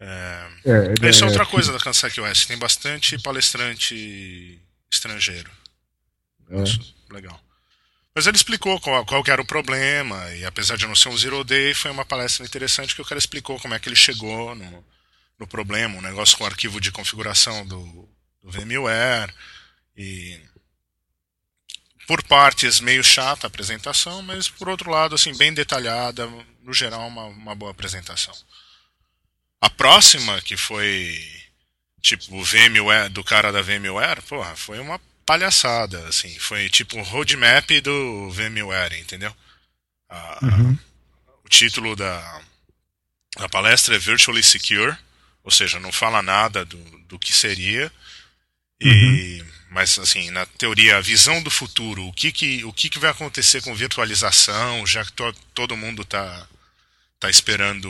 [0.00, 0.50] É...
[0.66, 2.44] É, Essa é, é outra coisa da Kansai OS.
[2.44, 5.50] Tem bastante palestrante estrangeiro.
[6.50, 7.14] É.
[7.14, 7.42] legal.
[8.14, 11.42] Mas ele explicou qual, qual era o problema, e apesar de não ser um Zero
[11.42, 14.84] Day, foi uma palestra interessante que o cara explicou como é que ele chegou no,
[15.40, 18.08] no problema, um negócio com o arquivo de configuração do,
[18.42, 19.32] do VMware,
[19.96, 20.38] e
[22.06, 26.28] por partes meio chata a apresentação, mas por outro lado, assim, bem detalhada,
[26.62, 28.34] no geral, uma, uma boa apresentação.
[29.60, 31.18] A próxima, que foi
[32.02, 36.38] tipo o VMware, do cara da VMware, porra, foi uma palhaçada, assim.
[36.38, 39.34] Foi tipo um roadmap do VMware, entendeu?
[40.42, 40.76] uhum.
[41.44, 42.42] O título da,
[43.36, 44.96] da palestra é Virtually Secure,
[45.42, 46.78] ou seja, não fala nada do,
[47.08, 47.90] do que seria.
[48.80, 49.46] E, uhum.
[49.70, 53.10] Mas, assim, na teoria, a visão do futuro, o que, que, o que, que vai
[53.10, 56.46] acontecer com virtualização, já que to, todo mundo está
[57.20, 57.88] tá esperando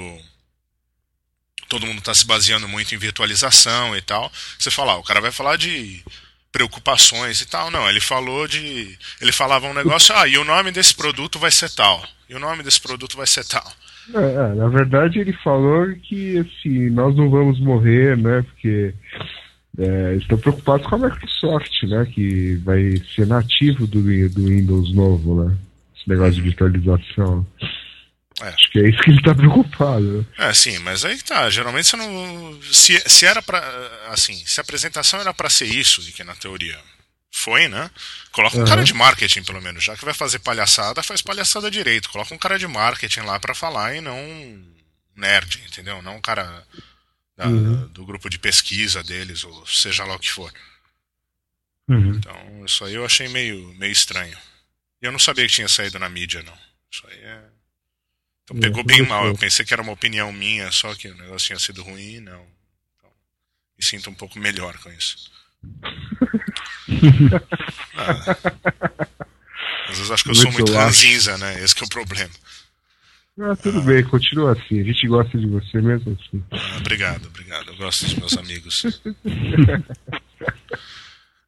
[1.68, 4.30] todo mundo está se baseando muito em virtualização e tal.
[4.58, 6.04] Você fala, ah, o cara vai falar de
[6.50, 7.70] preocupações e tal.
[7.70, 8.98] Não, ele falou de.
[9.20, 12.04] Ele falava um negócio, ah, e o nome desse produto vai ser tal.
[12.28, 13.72] E o nome desse produto vai ser tal.
[14.14, 18.42] É, é, na verdade ele falou que assim, nós não vamos morrer, né?
[18.42, 18.94] Porque
[19.78, 22.06] é, estão preocupados com a Microsoft, né?
[22.06, 25.56] Que vai ser nativo do, do Windows novo, né?
[25.96, 27.46] Esse negócio de virtualização.
[28.42, 28.48] É.
[28.48, 30.26] Acho que é isso que ele tá preocupado.
[30.38, 31.48] É, sim, mas aí tá.
[31.50, 32.58] Geralmente você não.
[32.62, 33.60] Se, se era para
[34.08, 36.78] Assim, se a apresentação era para ser isso, e que na teoria
[37.30, 37.90] foi, né?
[38.32, 38.66] Coloca um uhum.
[38.66, 39.84] cara de marketing, pelo menos.
[39.84, 42.10] Já que vai fazer palhaçada, faz palhaçada direito.
[42.10, 44.74] Coloca um cara de marketing lá para falar e não um
[45.16, 46.02] nerd, entendeu?
[46.02, 46.66] Não um cara
[47.36, 47.86] da, uhum.
[47.88, 50.52] do grupo de pesquisa deles, ou seja lá o que for.
[51.88, 52.14] Uhum.
[52.16, 54.36] Então, isso aí eu achei meio, meio estranho.
[55.00, 56.58] E eu não sabia que tinha saído na mídia, não.
[56.90, 57.42] Isso aí é.
[58.44, 59.26] Então pegou bem mal.
[59.26, 62.46] Eu pensei que era uma opinião minha, só que o negócio tinha sido ruim, não.
[62.96, 63.10] Então,
[63.78, 65.29] me sinto um pouco melhor com isso.
[69.88, 71.62] às vezes acho que eu sou muito ranzinza, né?
[71.62, 72.30] Esse é o problema.
[73.40, 73.82] Ah, tudo ah.
[73.82, 74.80] bem, continua assim.
[74.80, 76.44] A gente gosta de você mesmo assim.
[76.50, 77.68] Ah, obrigado, obrigado.
[77.68, 78.82] Eu gosto dos meus amigos.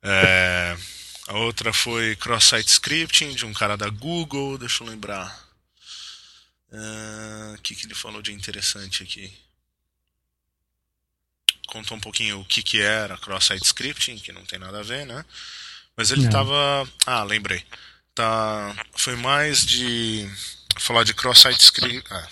[0.03, 0.77] é,
[1.29, 5.37] a outra foi cross-site scripting de um cara da Google, deixa eu lembrar.
[6.73, 9.31] Ah, o que, que ele falou de interessante aqui?
[11.73, 15.07] Contou um pouquinho o que, que era cross-site scripting, que não tem nada a ver,
[15.07, 15.25] né?
[15.97, 16.87] Mas ele estava.
[17.07, 17.65] Ah, lembrei.
[18.15, 20.29] Tá, foi mais de
[20.77, 22.03] falar de cross-site scripting.
[22.11, 22.29] Ah,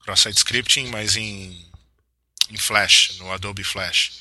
[0.00, 1.66] cross-site scripting, mas em,
[2.50, 4.20] em Flash, no Adobe Flash.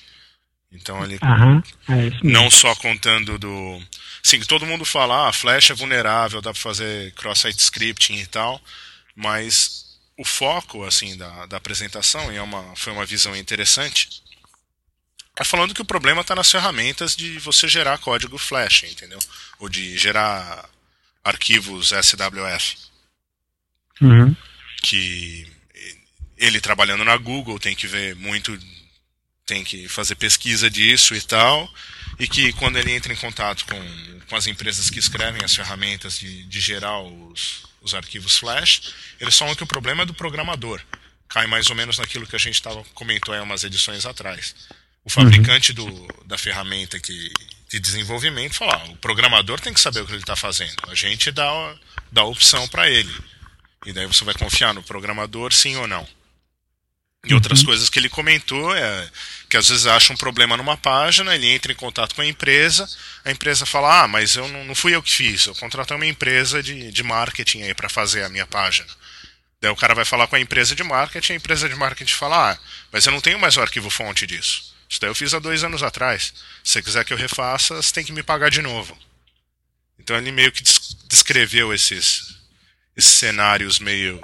[0.72, 3.82] Então ele uhum, é não só contando do.
[4.24, 8.62] Sim, todo mundo fala, ah, Flash é vulnerável, dá para fazer cross-site scripting e tal
[9.18, 9.86] mas
[10.18, 14.24] o foco assim da, da apresentação e é uma, foi uma visão interessante
[15.39, 19.20] é falando que o problema está nas ferramentas de você gerar código Flash, entendeu?
[19.59, 20.68] Ou de gerar
[21.24, 22.76] arquivos SWF.
[24.01, 24.36] Uhum.
[24.82, 25.47] Que
[26.38, 28.57] ele trabalhando na Google tem que ver muito,
[29.45, 31.72] tem que fazer pesquisa disso e tal,
[32.18, 36.18] e que quando ele entra em contato com, com as empresas que escrevem as ferramentas
[36.18, 40.81] de, de gerar os, os arquivos Flash, eles falam que o problema é do programador.
[41.27, 44.55] Cai mais ou menos naquilo que a gente tava, comentou há umas edições atrás.
[45.03, 46.07] O fabricante uhum.
[46.07, 47.31] do, da ferramenta que,
[47.69, 50.75] de desenvolvimento fala: ah, o programador tem que saber o que ele está fazendo.
[50.88, 51.75] A gente dá,
[52.11, 53.13] dá a opção para ele.
[53.85, 56.07] E daí você vai confiar no programador, sim ou não.
[57.26, 57.65] E outras uhum.
[57.65, 59.09] coisas que ele comentou é
[59.49, 62.88] que às vezes acha um problema numa página, ele entra em contato com a empresa,
[63.26, 66.05] a empresa fala: Ah, mas eu não, não fui eu que fiz, eu contratei uma
[66.05, 68.88] empresa de, de marketing aí para fazer a minha página.
[69.59, 72.51] Daí o cara vai falar com a empresa de marketing, a empresa de marketing fala,
[72.51, 72.57] ah,
[72.91, 74.76] mas eu não tenho mais o arquivo fonte disso.
[74.88, 76.34] Isso daí eu fiz há dois anos atrás.
[76.63, 78.97] Se você quiser que eu refaça, você tem que me pagar de novo.
[79.99, 80.63] Então ele meio que
[81.07, 82.38] descreveu esses,
[82.95, 84.22] esses cenários meio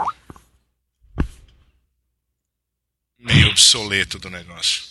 [3.23, 4.83] meio obsoleto do negócio.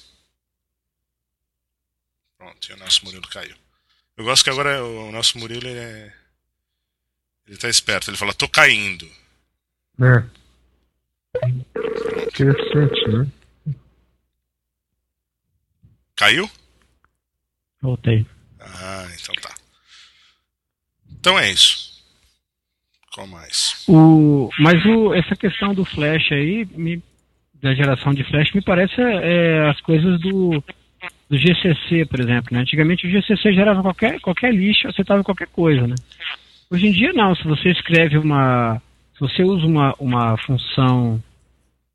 [2.39, 3.55] Pronto, e o nosso Murilo caiu.
[4.17, 6.13] Eu gosto que agora o nosso Murilo ele é.
[7.47, 9.09] Ele tá esperto, ele fala, tô caindo.
[10.01, 10.43] É.
[12.27, 13.27] Interessante, né?
[16.17, 16.51] Caiu?
[17.81, 18.27] Voltei.
[18.61, 19.55] Ah, então tá.
[21.11, 21.93] Então é isso.
[23.13, 23.85] Qual mais?
[23.89, 27.03] O, mas o, essa questão do flash aí, me,
[27.63, 30.63] da geração de flash, me parece é, as coisas do,
[31.31, 32.49] do GCC, por exemplo.
[32.51, 32.61] Né?
[32.61, 35.87] Antigamente o GCC gerava qualquer, qualquer lixo, aceitava qualquer coisa.
[35.87, 35.95] Né?
[36.71, 38.83] Hoje em dia não, se você escreve uma.
[39.15, 41.23] Se você usa uma, uma função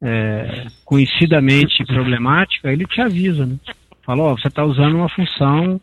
[0.02, 3.58] é, conhecidamente problemática, ele te avisa, né?
[4.06, 5.82] Fala, ó, você está usando uma função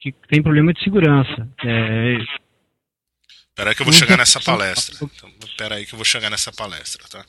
[0.00, 1.46] que tem problema de segurança.
[1.62, 2.16] É...
[3.54, 4.94] Peraí que eu vou chegar nessa palestra.
[4.96, 7.24] Então, peraí que eu vou chegar nessa palestra, tá?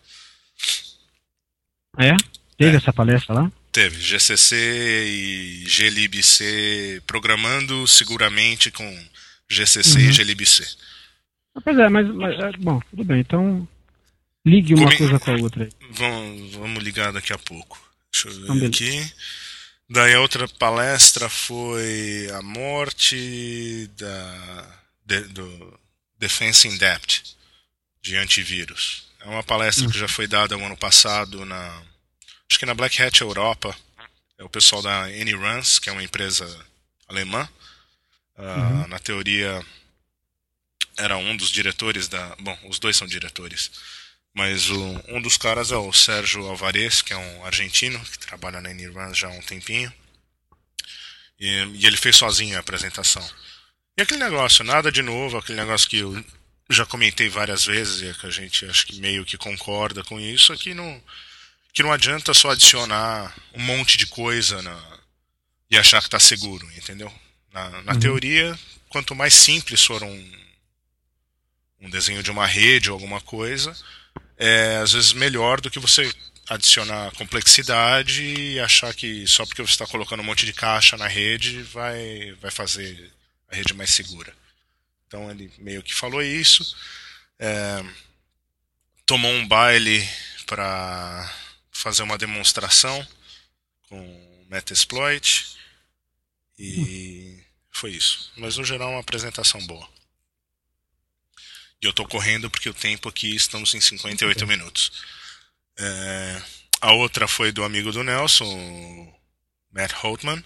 [1.98, 2.16] É?
[2.58, 2.76] Teve é.
[2.78, 3.52] essa palestra lá?
[3.72, 4.00] Teve.
[4.00, 9.06] GCC e glibc programando seguramente com
[9.50, 10.06] GCC uhum.
[10.06, 10.78] e glibc.
[11.56, 13.20] Ah, pois é, mas, mas, é, bom, tudo bem.
[13.20, 13.68] Então,
[14.46, 14.98] ligue uma Come...
[14.98, 15.70] coisa com a outra aí.
[15.92, 17.80] Vamos, vamos ligar daqui a pouco.
[18.14, 19.12] Deixa eu ver então, aqui.
[19.90, 25.80] Daí a outra palestra foi a morte da, de, do
[26.18, 27.36] Defense in Depth
[28.02, 29.05] de antivírus.
[29.26, 31.84] É uma palestra que já foi dada no ano passado na
[32.50, 33.76] acho que na Black Hat Europa.
[34.38, 36.46] É o pessoal da Anyruns, que é uma empresa
[37.08, 37.48] alemã.
[38.38, 38.88] Uh, uhum.
[38.88, 39.66] Na teoria
[40.98, 43.72] era um dos diretores da, bom, os dois são diretores
[44.36, 48.60] mas o, um dos caras é o Sérgio Alvarez, que é um argentino que trabalha
[48.60, 49.92] na Nirvana já há um tempinho.
[51.40, 53.26] E, e, ele fez sozinho a apresentação.
[53.98, 56.24] E aquele negócio, nada de novo, aquele negócio que eu
[56.70, 60.20] já comentei várias vezes e é que a gente acho que meio que concorda com
[60.20, 61.02] isso, é que não,
[61.74, 65.00] que não adianta só adicionar um monte de coisa na,
[65.70, 67.12] e achar que está seguro, entendeu?
[67.52, 68.00] Na, na uhum.
[68.00, 68.58] teoria,
[68.90, 70.32] quanto mais simples for um,
[71.82, 73.76] um desenho de uma rede ou alguma coisa,
[74.38, 76.12] é às vezes melhor do que você
[76.50, 81.08] adicionar complexidade e achar que só porque você está colocando um monte de caixa na
[81.08, 83.12] rede vai, vai fazer
[83.50, 84.34] a rede mais segura.
[85.08, 86.76] Então ele meio que falou isso,
[87.40, 87.84] é,
[89.06, 90.08] tomou um baile
[90.46, 91.34] para
[91.72, 93.06] fazer uma demonstração
[93.90, 95.58] com Metasploit
[96.58, 98.32] e foi isso.
[98.38, 99.88] Mas no geral uma apresentação boa.
[101.82, 105.04] E eu estou correndo porque o tempo aqui estamos em 58 minutos.
[105.78, 106.42] É,
[106.82, 109.14] a outra foi do amigo do Nelson,
[109.72, 110.44] Matt Holtman.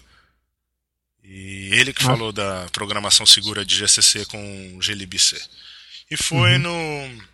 [1.22, 2.06] E ele que ah.
[2.06, 5.40] falou da programação segura de GCC com glibc.
[6.10, 6.58] E foi uhum.
[6.58, 7.30] no.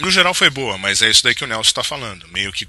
[0.00, 2.28] No geral foi boa, mas é isso daí que o Nelson está falando.
[2.28, 2.68] Meio que.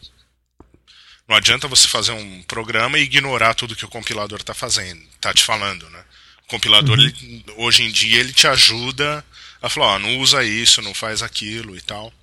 [1.28, 5.32] Não adianta você fazer um programa e ignorar tudo que o compilador está fazendo, tá
[5.32, 6.04] te falando, né?
[6.43, 7.06] O compilador, uhum.
[7.06, 9.24] ele, hoje em dia, ele te ajuda
[9.62, 12.14] ela falou, ó, não usa isso, não faz aquilo e tal.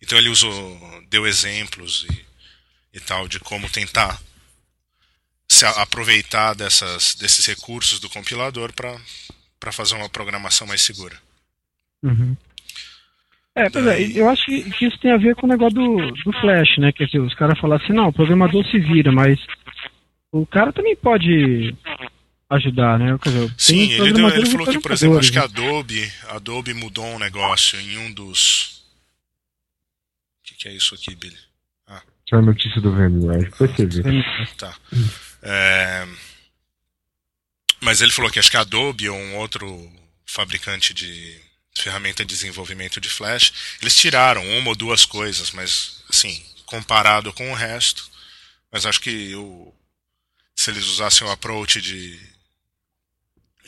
[0.00, 2.26] Então ele usou, deu exemplos e,
[2.94, 4.20] e tal de como tentar
[5.52, 11.16] se aproveitar dessas, desses recursos do compilador para fazer uma programação mais segura.
[12.02, 12.36] Uhum.
[13.54, 16.32] É, pois é, eu acho que isso tem a ver com o negócio do, do
[16.40, 16.90] Flash, né?
[16.90, 19.38] Quer dizer, os caras falam assim, não, o programador se vira, mas
[20.32, 21.76] o cara também pode
[22.48, 23.18] ajudar, né?
[23.22, 27.04] Dizer, Sim, ele, deu, ele falou que, por exemplo, acho que a Adobe, Adobe mudou
[27.04, 28.82] um negócio em um dos.
[30.40, 31.36] O que, que, é isso aqui, Billy?
[32.32, 34.02] Isso é a notícia do VMware, depois você vê.
[34.56, 34.74] Tá.
[35.42, 36.08] É...
[37.78, 39.92] Mas ele falou que acho que a Adobe ou um outro
[40.24, 41.38] fabricante de
[41.74, 47.50] ferramenta de desenvolvimento de Flash, eles tiraram uma ou duas coisas, mas assim, comparado com
[47.50, 48.10] o resto,
[48.70, 49.74] mas acho que o,
[50.56, 52.18] se eles usassem o approach de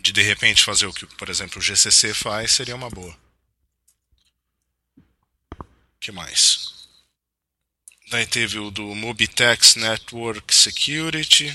[0.00, 3.14] de de repente fazer o que, por exemplo, o GCC faz, seria uma boa.
[6.00, 6.83] que mais?
[8.10, 11.48] Daí teve o do Mobitex Network Security.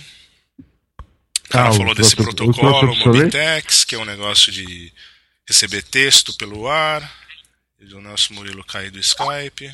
[1.45, 4.93] O cara ah, falou desse protocolo, Mobitex, que é um negócio de
[5.47, 7.17] receber texto pelo ar.
[7.79, 9.73] E o nosso Murilo cair do Skype.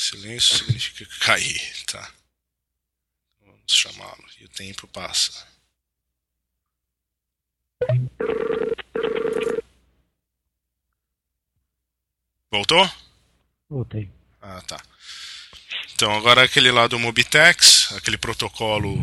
[0.00, 2.10] Silêncio significa cair, tá?
[3.44, 4.24] Vamos chamá-lo.
[4.40, 5.46] E o tempo passa.
[12.50, 12.90] Voltou?
[13.68, 14.10] Voltei.
[14.56, 14.80] Ah, tá.
[15.94, 18.94] Então, agora aquele lá do Mobitex, aquele protocolo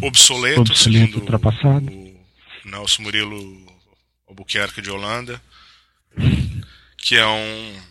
[0.00, 1.86] obsoleto, Obsoleto, segundo ultrapassado.
[1.92, 2.20] o
[2.64, 3.72] Nelson Murilo
[4.28, 5.40] Albuquerque de Holanda,
[6.98, 7.82] que é um...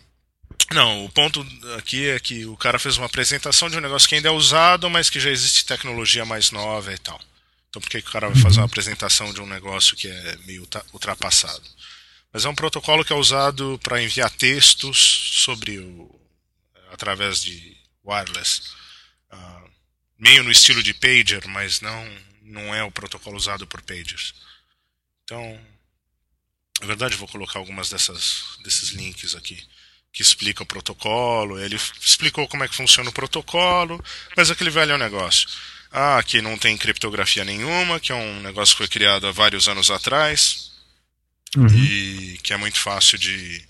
[0.72, 1.46] Não, o ponto
[1.76, 4.88] aqui é que o cara fez uma apresentação de um negócio que ainda é usado,
[4.90, 7.20] mas que já existe tecnologia mais nova e tal.
[7.68, 10.36] Então por que que o cara vai fazer uma apresentação de um negócio que é
[10.46, 11.62] meio ultra- ultrapassado?
[12.32, 16.10] Mas é um protocolo que é usado para enviar textos sobre o
[16.94, 18.62] através de wireless,
[19.30, 19.64] Ah,
[20.18, 24.34] meio no estilo de pager, mas não não é o protocolo usado por pagers.
[25.24, 25.58] Então,
[26.80, 29.56] na verdade, vou colocar algumas dessas desses links aqui
[30.12, 31.58] que explica o protocolo.
[31.58, 34.02] Ele explicou como é que funciona o protocolo,
[34.36, 35.48] mas aquele velho negócio.
[35.90, 39.68] Ah, que não tem criptografia nenhuma, que é um negócio que foi criado há vários
[39.68, 40.72] anos atrás
[41.56, 41.68] Uhum.
[41.68, 43.64] e que é muito fácil de,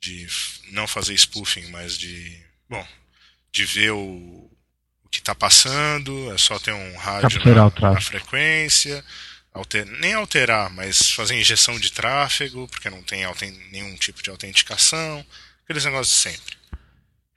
[0.00, 0.26] de
[0.72, 2.86] não fazer spoofing, mas de bom,
[3.52, 3.98] de ver o,
[5.04, 9.04] o que está passando, é só ter um rádio na, o na frequência,
[9.52, 14.30] alter, nem alterar, mas fazer injeção de tráfego, porque não tem auten- nenhum tipo de
[14.30, 15.26] autenticação,
[15.64, 16.56] aqueles negócios de sempre.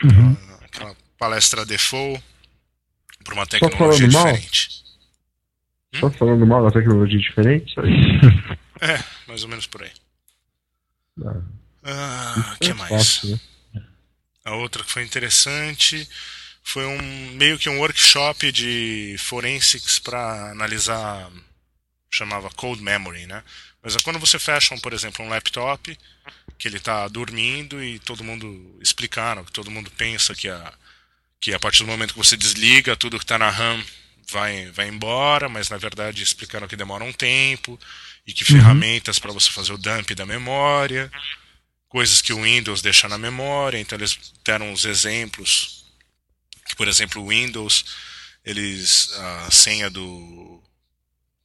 [0.04, 0.38] Uhum.
[0.62, 2.24] Aquela palestra default
[3.24, 4.26] para uma tecnologia mal?
[4.28, 4.84] diferente.
[5.96, 7.74] Só falando mal da tecnologia diferente?
[8.82, 9.92] É, mais ou menos por aí.
[11.26, 11.42] Ah,
[11.86, 12.90] Ah, que é mais?
[12.90, 13.40] fácil, né?
[14.46, 16.08] A outra que foi interessante
[16.64, 21.30] foi um meio que um workshop de forensics para analisar
[22.10, 23.44] chamava code memory, né?
[23.82, 25.98] Mas é quando você fecha, um, por exemplo, um laptop
[26.58, 30.74] que ele está dormindo e todo mundo explicaram que todo mundo pensa que a
[31.40, 33.84] que a partir do momento que você desliga tudo que está na RAM
[34.30, 37.78] vai vai embora, mas na verdade explicaram que demora um tempo
[38.26, 41.12] e que ferramentas para você fazer o dump da memória
[41.94, 45.86] coisas que o Windows deixa na memória, então eles deram uns exemplos,
[46.66, 47.86] que por exemplo o Windows,
[48.44, 50.60] eles a senha do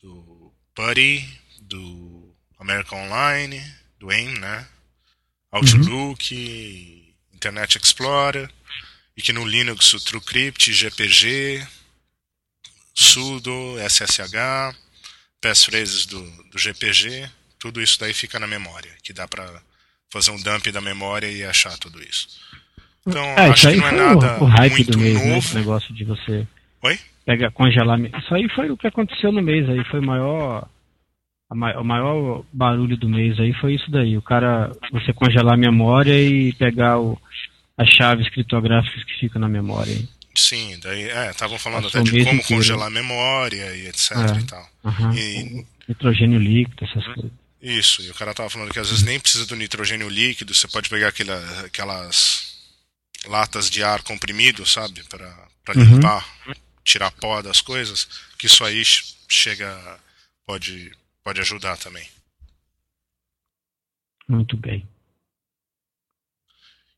[0.01, 1.29] do PuTTY,
[1.61, 3.63] do American Online,
[3.99, 4.67] do AIM, né?
[5.51, 8.51] Outlook, Internet Explorer,
[9.15, 11.67] e que no Linux o TrueCrypt, GPG,
[12.95, 14.75] sudo, SSH,
[15.43, 19.68] passphrases do, do GPG, tudo isso daí fica na memória, que dá para
[20.11, 22.29] fazer um dump da memória e achar tudo isso.
[23.07, 24.99] Então, É, acho isso que aí não é foi nada o, o hype muito do
[24.99, 25.39] mês, né?
[25.39, 25.59] Esse novo.
[25.59, 26.47] negócio de você
[26.83, 26.99] Oi?
[27.25, 27.99] pegar, congelar.
[28.01, 29.85] Isso aí foi o que aconteceu no mês aí.
[29.85, 30.69] Foi o maior.
[31.51, 34.17] o maior barulho do mês aí foi isso daí.
[34.17, 37.19] O cara, você congelar a memória e pegar o,
[37.77, 39.97] as chaves criptográficas que ficam na memória.
[40.35, 42.55] Sim, daí, é, estavam falando Passou até de como inteiro.
[42.57, 44.39] congelar a memória e etc É.
[44.41, 44.69] e tal.
[44.85, 45.15] Aham.
[45.17, 47.31] E- Nitrogênio líquido, essas coisas.
[47.61, 50.69] Isso, e o cara tava falando que às vezes nem precisa do nitrogênio líquido, você
[50.69, 52.57] pode pegar aquela, aquelas
[53.27, 55.85] latas de ar comprimido, sabe, para Uhum.
[55.97, 56.25] limpar,
[56.85, 60.01] tirar pó das coisas, que isso aí ch- chega,
[60.47, 62.09] pode, pode ajudar também.
[64.29, 64.87] Muito bem.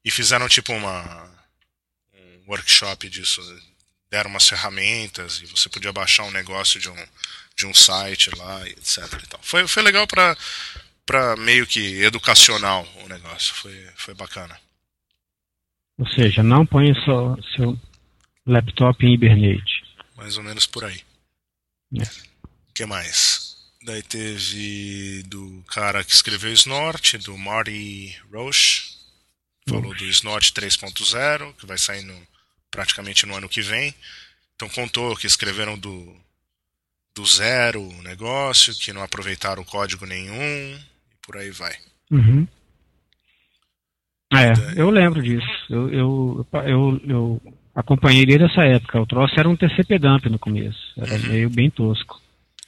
[0.04, 1.30] E fizeram tipo uma
[2.14, 3.40] um workshop disso,
[4.10, 7.06] deram umas ferramentas e você podia baixar um negócio de um
[7.60, 9.40] de um site lá, etc e tal.
[9.42, 10.36] Foi foi legal para
[11.06, 14.58] para meio que educacional o negócio, foi foi bacana.
[15.98, 17.78] Ou seja, não ponha só seu
[18.46, 19.84] laptop em Hibernate.
[20.16, 21.00] Mais ou menos por aí.
[21.94, 22.04] É.
[22.68, 23.56] O que mais?
[23.82, 28.98] Daí teve do cara que escreveu Snort, do Marty Roche.
[29.68, 32.28] Falou do Snort 3.0, que vai sair no,
[32.70, 33.94] praticamente no ano que vem.
[34.54, 36.16] Então contou que escreveram do,
[37.14, 40.78] do zero o negócio, que não aproveitaram código nenhum, e
[41.22, 41.74] por aí vai.
[42.10, 42.46] Uhum.
[44.32, 45.46] É, eu lembro disso.
[45.68, 47.42] Eu, eu, eu, eu
[47.74, 49.00] acompanhei desde essa época.
[49.00, 50.78] O troço era um TCP dump no começo.
[50.96, 51.28] Era Uhum.
[51.28, 52.20] meio bem tosco.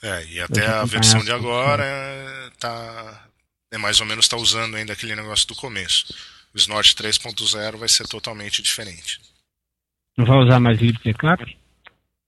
[0.02, 3.28] É, e até a versão de acompanhava, agora é, tá,
[3.70, 6.12] é mais ou menos está usando ainda aquele negócio do começo.
[6.52, 9.20] O Snort 3.0 vai ser totalmente diferente.
[10.18, 11.56] Não vai usar mais libpcap?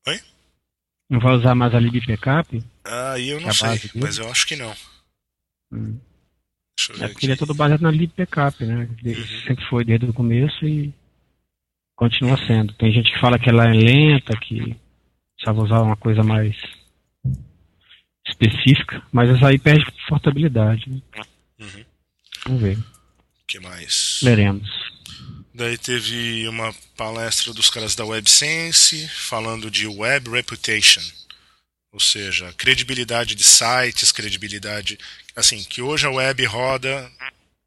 [0.06, 0.20] Oi?
[1.14, 2.60] Não vai usar mais a libpcap?
[2.84, 4.74] Aí eu não A sei, mas eu acho que não.
[5.72, 5.96] Hum.
[7.00, 8.88] É porque ele é todo baseado na libpcap, né?
[9.04, 9.26] Ele Uhum.
[9.46, 10.92] Sempre foi desde o começo e
[11.94, 12.72] continua sendo.
[12.74, 14.76] Tem gente que fala que ela é lenta, que
[15.36, 16.56] precisava usar uma coisa mais
[18.26, 20.90] específica, mas essa aí perde portabilidade.
[20.90, 21.00] Né?
[21.60, 21.84] Uhum.
[22.46, 22.76] Vamos ver.
[22.76, 24.18] O que mais?
[24.20, 24.68] Leremos.
[25.54, 31.00] Daí teve uma palestra dos caras da WebSense falando de Web Reputation.
[31.92, 34.98] Ou seja, credibilidade de sites, credibilidade.
[35.36, 37.08] Assim, que hoje a web roda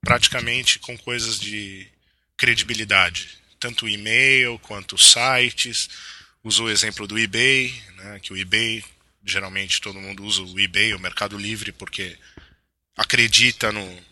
[0.01, 1.87] praticamente com coisas de
[2.35, 5.89] credibilidade, tanto e-mail quanto sites.
[6.43, 8.83] Usou o exemplo do eBay, né, que o eBay
[9.23, 12.17] geralmente todo mundo usa o eBay, o Mercado Livre, porque
[12.97, 14.03] acredita no,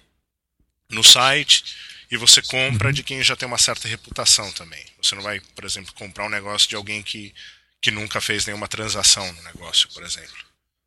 [0.90, 4.84] no site e você compra de quem já tem uma certa reputação também.
[5.02, 7.34] Você não vai, por exemplo, comprar um negócio de alguém que,
[7.82, 10.46] que nunca fez nenhuma transação no negócio, por exemplo.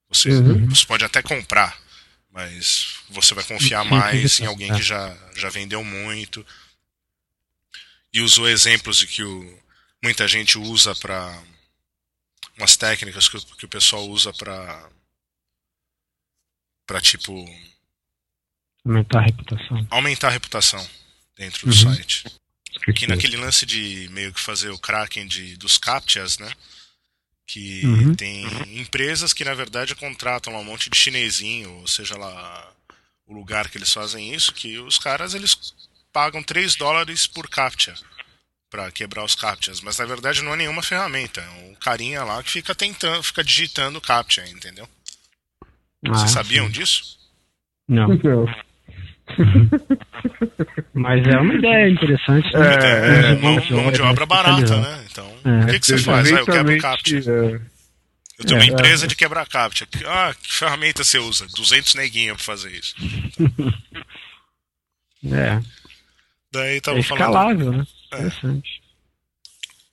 [0.08, 0.66] Você, uhum.
[0.68, 1.78] você pode até comprar,
[2.30, 6.44] mas você vai confiar mais em alguém que já, já vendeu muito.
[8.10, 9.62] E usou exemplos de que o,
[10.02, 11.42] muita gente usa para
[12.56, 14.88] umas técnicas que, que o pessoal usa para
[16.86, 17.44] para tipo
[18.82, 19.86] aumentar a reputação.
[19.90, 20.97] Aumentar a reputação
[21.38, 21.94] dentro do uhum.
[21.94, 22.24] site.
[22.94, 26.50] Que naquele lance de meio que fazer o cracking de, dos captchas, né?
[27.46, 28.14] Que uhum.
[28.14, 28.46] tem
[28.78, 32.72] empresas que na verdade contratam um monte de chinesinho, ou seja lá
[33.26, 35.74] o lugar que eles fazem isso, que os caras eles
[36.12, 37.94] pagam 3 dólares por captcha
[38.70, 42.42] para quebrar os captchas, mas na verdade não é nenhuma ferramenta, é um carinha lá
[42.42, 44.86] que fica tentando, fica digitando captcha, entendeu?
[46.06, 46.72] Ah, Vocês sabiam sim.
[46.72, 47.18] disso?
[47.88, 48.08] Não.
[50.94, 52.52] Mas é uma ideia interessante.
[52.52, 52.74] Né?
[52.74, 55.04] É, é, mão, mão de obra barata, né?
[55.10, 55.64] Então, é.
[55.64, 56.32] o que, que você faz?
[56.32, 57.18] Ah, eu quebro captcha.
[57.18, 57.60] É.
[58.38, 58.68] Eu tenho uma é.
[58.68, 59.86] empresa de quebrar captcha.
[60.06, 61.46] Ah, que ferramenta você usa?
[61.54, 62.94] 200 neguinha para fazer isso.
[65.24, 65.60] É.
[66.52, 67.78] Daí tava é escalável, falando...
[67.78, 67.86] né?
[68.12, 68.16] É.
[68.18, 68.82] Interessante.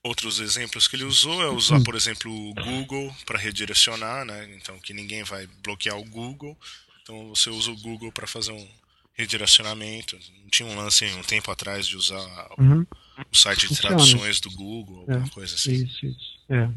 [0.04, 4.48] Outros exemplos que ele usou é usar, por exemplo, o Google para redirecionar, né?
[4.56, 6.56] Então que ninguém vai bloquear o Google.
[7.02, 8.68] Então você usa o Google para fazer um
[9.16, 10.20] redirecionamento.
[10.42, 12.86] Não tinha um lance um tempo atrás de usar uhum.
[13.32, 15.30] o site de traduções do Google, alguma é.
[15.30, 15.74] coisa assim.
[15.74, 16.40] Isso, isso.
[16.50, 16.70] É.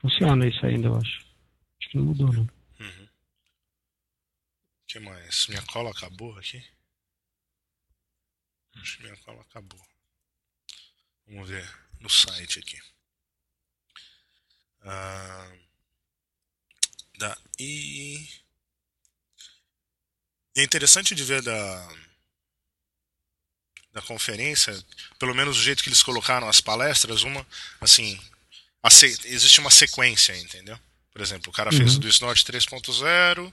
[0.00, 1.26] Funciona isso ainda, eu acho.
[1.80, 2.42] Acho que não mudou, não.
[2.80, 3.04] Uhum.
[3.04, 5.46] O que mais?
[5.48, 6.64] Minha cola acabou aqui?
[8.76, 9.80] Acho que minha cola acabou.
[11.26, 11.68] Vamos ver
[12.00, 12.80] no site aqui.
[14.82, 15.52] Ah,
[17.18, 18.28] daí.
[20.58, 21.88] E é interessante de ver da,
[23.92, 24.76] da conferência,
[25.16, 27.46] pelo menos o jeito que eles colocaram as palestras, uma,
[27.80, 28.18] assim,
[29.24, 30.76] existe uma sequência, entendeu?
[31.12, 31.78] Por exemplo, o cara uhum.
[31.78, 33.52] fez o do Snort 3.0,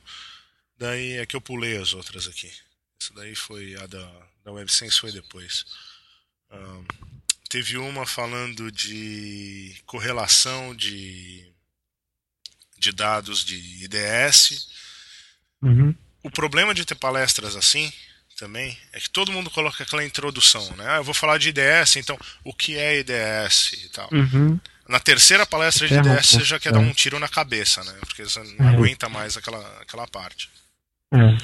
[0.79, 2.51] daí é que eu pulei as outras aqui.
[2.99, 5.63] Essa daí foi a da, da WebSense, foi depois.
[6.49, 6.85] Um,
[7.47, 11.53] teve uma falando de correlação de,
[12.79, 14.69] de dados de IDS.
[15.61, 15.95] Uhum.
[16.25, 17.93] O problema de ter palestras assim
[18.35, 20.83] também é que todo mundo coloca aquela introdução, né?
[20.89, 24.09] Ah, eu vou falar de IDS, então o que é IDS e tal.
[24.11, 24.59] Uhum.
[24.89, 27.93] Na terceira palestra de IDS você já quer dar um tiro na cabeça, né?
[27.99, 28.73] Porque você não uhum.
[28.73, 30.49] aguenta mais aquela, aquela parte.
[31.13, 31.37] É.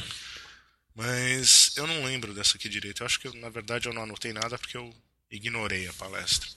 [0.96, 3.04] Mas eu não lembro dessa aqui direito.
[3.04, 4.92] Eu acho que na verdade eu não anotei nada porque eu
[5.30, 6.50] ignorei a palestra.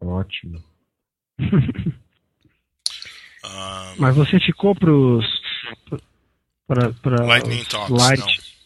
[0.00, 0.64] Ótimo.
[1.38, 1.92] um...
[4.00, 5.24] Mas você ficou pros
[6.68, 7.90] Lightning Talks.
[7.90, 8.20] Light...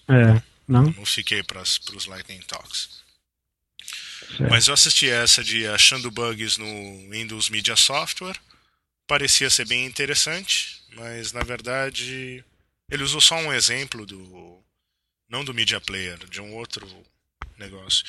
[0.08, 0.16] Não.
[0.16, 0.82] É, não?
[0.84, 3.00] Não fiquei para os Lightning Talks.
[4.36, 4.50] Certo.
[4.50, 8.38] Mas eu assisti essa de achando bugs no Windows Media Software.
[9.06, 12.44] Parecia ser bem interessante, mas na verdade
[12.90, 14.62] ele usou só um exemplo do
[15.28, 16.86] não do Media Player, de um outro
[17.56, 18.04] negócio.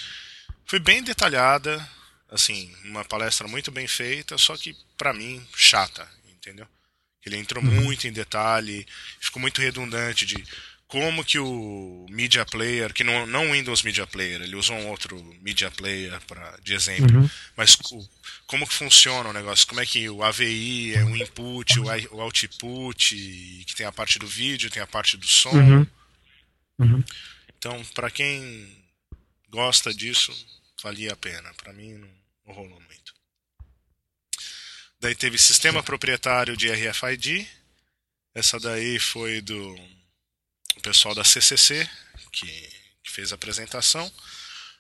[0.66, 1.88] Foi bem detalhada,
[2.30, 6.68] assim, uma palestra muito bem feita, só que para mim chata, entendeu?
[7.26, 7.70] Ele entrou uhum.
[7.70, 8.86] muito em detalhe,
[9.20, 10.44] ficou muito redundante de
[10.88, 15.18] como que o Media Player, que não, não Windows Media Player, ele usou um outro
[15.42, 17.30] Media Player pra, de exemplo, uhum.
[17.56, 18.10] mas o,
[18.46, 22.22] como que funciona o negócio, como é que o AVI é um input, o, o
[22.22, 23.16] output,
[23.66, 25.52] que tem a parte do vídeo, tem a parte do som.
[25.52, 25.88] Uhum.
[26.80, 27.04] Uhum.
[27.58, 28.84] Então, para quem
[29.50, 30.34] gosta disso,
[30.84, 31.54] valia a pena.
[31.54, 32.10] Para mim, não,
[32.48, 33.01] não rolou muito.
[35.02, 37.48] Daí teve sistema proprietário de RFID.
[38.36, 39.76] Essa daí foi do
[40.84, 41.90] pessoal da CCC
[42.32, 42.70] que,
[43.04, 44.10] que fez a apresentação.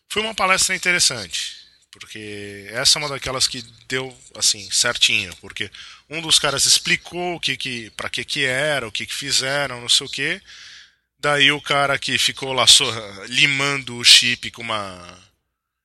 [0.07, 1.55] Foi uma palestra interessante,
[1.89, 5.71] porque essa é uma daquelas que deu assim certinho, porque
[6.07, 9.81] um dos caras explicou o que que para que que era, o que que fizeram,
[9.81, 10.39] não sei o que.
[11.17, 12.65] Daí o cara que ficou lá
[13.27, 15.30] limando o chip com uma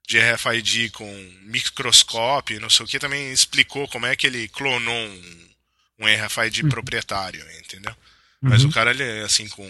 [0.07, 1.11] de RFID com
[1.43, 5.49] microscópio, não sei o que, também explicou como é que ele clonou um,
[6.01, 6.69] um RFID uhum.
[6.69, 7.93] proprietário, entendeu?
[8.41, 8.51] Uhum.
[8.51, 9.67] Mas o cara, ele é assim, com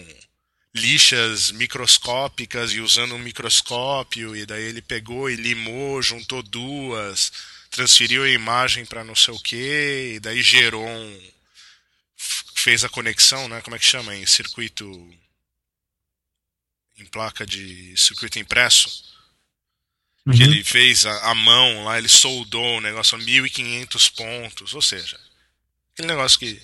[0.75, 7.31] lixas microscópicas e usando um microscópio, e daí ele pegou e limou, juntou duas,
[7.71, 11.31] transferiu a imagem para não sei o que, e daí gerou um.
[12.55, 13.59] fez a conexão, né?
[13.61, 14.15] Como é que chama?
[14.15, 14.85] Em circuito.
[16.97, 19.06] em placa de circuito impresso.
[20.27, 20.33] Uhum.
[20.33, 24.73] Que ele fez a, mão lá, ele soldou o negócio a 1500 pontos.
[24.73, 25.17] Ou seja,
[25.93, 26.61] aquele negócio que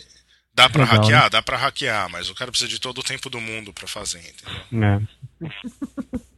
[0.53, 1.29] dá pra Legal, hackear, né?
[1.29, 4.19] dá pra hackear, mas o cara precisa de todo o tempo do mundo pra fazer,
[4.19, 5.07] entendeu?
[5.41, 6.19] É.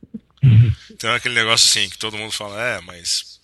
[0.91, 3.41] Então é aquele negócio assim que todo mundo fala, é, mas.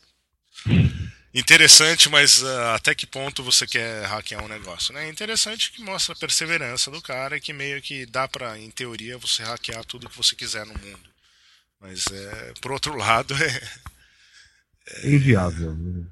[1.34, 4.94] Interessante, mas ah, até que ponto você quer hackear um negócio?
[4.94, 5.10] Né?
[5.10, 9.18] Interessante que mostra a perseverança do cara e que meio que dá pra, em teoria,
[9.18, 11.11] você hackear tudo que você quiser no mundo.
[11.82, 13.62] Mas, é, por outro lado, é,
[15.04, 15.74] É inviável.
[15.74, 16.06] né?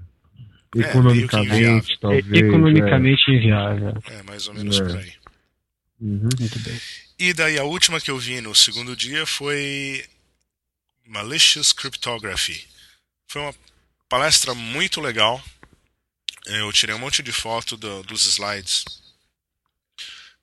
[0.76, 1.98] É, Economicamente, inviável.
[2.00, 2.32] talvez.
[2.32, 4.04] Economicamente inviável.
[4.08, 4.84] é mais ou menos É.
[4.84, 5.10] por aí.
[5.10, 5.20] é.
[6.02, 6.30] Uhum.
[6.40, 6.82] Muito bem.
[7.18, 10.06] E daí a última que eu vi no segundo dia foi
[11.06, 12.66] Malicious Cryptography.
[13.28, 13.56] Foi uma
[14.08, 15.44] palestra muito legal.
[16.46, 18.86] Eu tirei um monte de foto do- dos slides.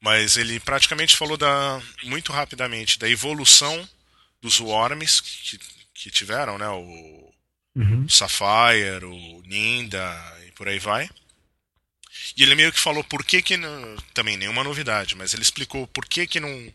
[0.00, 3.88] Mas ele praticamente falou da, muito rapidamente da evolução
[4.46, 5.58] dos worms que,
[5.92, 6.68] que tiveram, né?
[6.68, 7.26] O,
[7.78, 8.08] Uhum.
[8.08, 10.00] Sapphire, o Ninda
[10.46, 11.10] e por aí vai.
[12.34, 15.86] E ele meio que falou por que que não, também nenhuma novidade, mas ele explicou
[15.88, 16.72] por que que não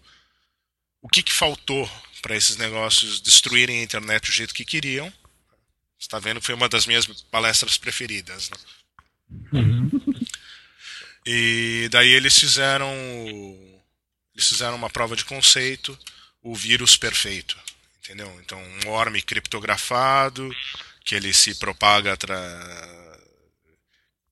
[1.02, 1.90] o que que faltou
[2.22, 5.12] para esses negócios destruírem a internet do jeito que queriam.
[6.00, 8.58] Está vendo que foi uma das minhas palestras preferidas, né?
[9.54, 9.90] Uhum.
[11.26, 12.88] E daí eles fizeram
[13.26, 13.82] o-
[14.36, 15.98] eles fizeram uma prova de conceito,
[16.42, 17.58] o vírus perfeito,
[18.00, 18.30] entendeu?
[18.42, 20.50] Então, um worm criptografado,
[21.06, 23.20] que ele se propaga atra-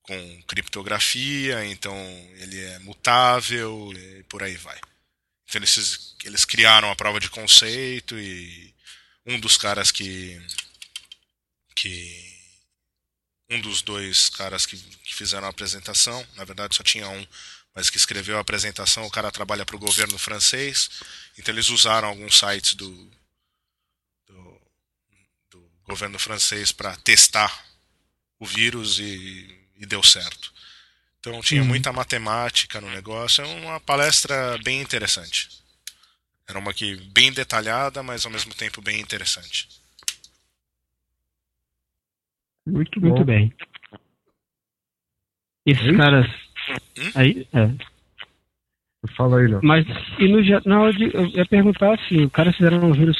[0.02, 1.94] com criptografia, então
[2.38, 4.78] ele é mutável e por aí vai.
[5.44, 8.74] Então eles, eles criaram a prova de conceito e
[9.26, 10.40] um dos caras que
[11.74, 12.30] que
[13.50, 17.26] um dos dois caras que, que fizeram a apresentação, na verdade só tinha um,
[17.74, 20.90] mas que escreveu a apresentação, o cara trabalha para o governo francês,
[21.38, 23.10] então eles usaram alguns sites do,
[24.26, 24.60] do,
[25.50, 27.64] do governo francês para testar
[28.38, 30.52] o vírus e, e deu certo.
[31.20, 31.68] Então tinha Uhum.
[31.68, 35.48] muita matemática no negócio, é uma palestra bem interessante.
[36.48, 39.68] Era uma que bem detalhada, mas ao mesmo tempo bem interessante.
[42.66, 43.08] Muito bom.
[43.08, 43.54] Muito bem.
[45.66, 45.96] Esses Hum?
[45.96, 46.26] caras.
[46.98, 47.10] Hum?
[47.14, 47.70] Aí, é.
[49.16, 49.60] Fala aí, Léo.
[49.62, 49.86] Mas
[50.18, 53.16] e no, ge- na hora de, eu ia perguntar assim, os caras fizeram um vírus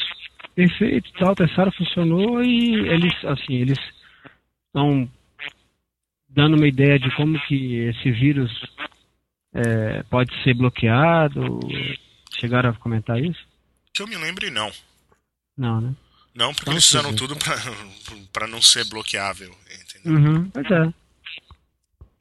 [0.53, 3.79] perfeito e tal, testaram, funcionou e eles, assim, eles
[4.67, 5.09] estão
[6.29, 8.51] dando uma ideia de como que esse vírus
[9.53, 11.59] é, pode ser bloqueado.
[12.39, 13.39] Chegaram a comentar isso?
[13.93, 14.71] Que eu me lembre, não.
[15.57, 15.95] Não, né?
[16.33, 17.55] Não, porque eles fizeram tudo pra,
[18.31, 20.13] pra não ser bloqueável, entendeu?
[20.17, 20.93] Uhum, pois é.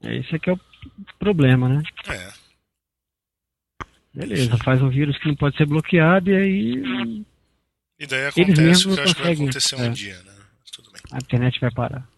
[0.03, 0.61] É, Esse aqui é o
[1.19, 1.83] problema, né?
[2.09, 2.33] É.
[4.13, 7.25] Beleza, faz um vírus que não pode ser bloqueado e aí
[7.99, 9.89] E daí acontece o que eu acho que vai acontecer um é.
[9.91, 10.35] dia, né?
[10.73, 11.01] Tudo bem.
[11.13, 12.09] a internet vai parar.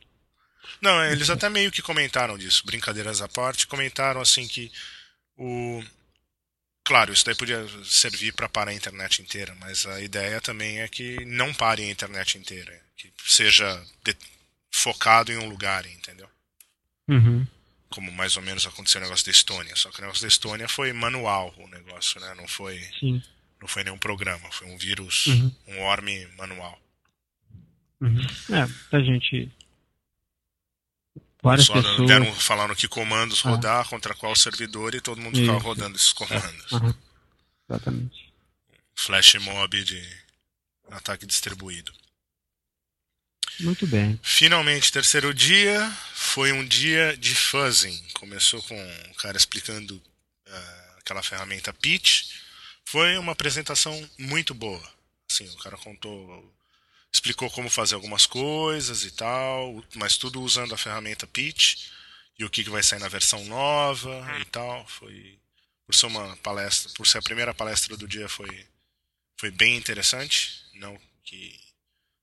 [0.81, 4.71] Não, é, eles até meio que comentaram disso, brincadeiras à parte, comentaram assim que
[5.37, 5.83] o.
[6.85, 10.89] Claro, isso daí podia servir para parar a internet inteira, mas a ideia também é
[10.89, 14.17] que não pare a internet inteira, que seja de-
[14.73, 16.29] focado em um lugar, entendeu?
[17.09, 17.47] Uhum.
[17.93, 19.77] Como mais ou menos aconteceu no negócio da Estônia.
[19.77, 22.35] Só que o negócio da Estônia foi manual o negócio, né?
[22.35, 23.23] Não foi, Sim.
[23.61, 25.55] não foi nenhum programa, foi um vírus, Uhum.
[25.69, 26.09] um worm
[26.39, 26.81] manual.
[28.01, 28.21] Uhum.
[28.51, 29.51] É, muita gente.
[31.43, 32.07] Várias Só pessoas.
[32.09, 33.51] deram falando que comandos Ah.
[33.51, 35.67] rodar contra qual servidor e todo mundo ficava Isso.
[35.67, 36.73] rodando esses comandos.
[36.73, 36.95] Aham.
[37.69, 38.33] Exatamente.
[38.95, 40.23] Flash mob de
[40.91, 41.93] ataque distribuído.
[43.61, 44.19] Muito bem.
[44.23, 48.03] Finalmente, terceiro dia foi um dia de fuzzing.
[48.15, 48.75] Começou com
[49.11, 50.03] o cara explicando
[50.47, 52.31] ah, aquela ferramenta Pitch.
[52.85, 54.83] Foi uma apresentação muito boa.
[55.31, 56.55] Assim, o cara contou,
[57.13, 61.89] explicou como fazer algumas coisas e tal, mas tudo usando a ferramenta Pitch
[62.39, 64.87] e o que, que vai sair na versão nova e tal.
[64.89, 65.39] Foi
[65.87, 68.67] por ser uma palestra, por ser a primeira palestra do dia foi
[69.39, 71.59] foi bem interessante, não que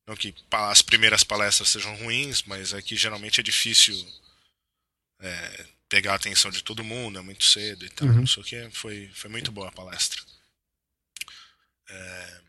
[0.09, 3.95] não que as primeiras palestras sejam ruins, mas é que geralmente é difícil
[5.19, 8.07] é, pegar a atenção de todo mundo, é muito cedo e tal.
[8.07, 8.15] Uhum.
[8.15, 8.69] Não sei o que.
[8.71, 10.19] Foi, foi muito boa a palestra.
[11.87, 12.41] É,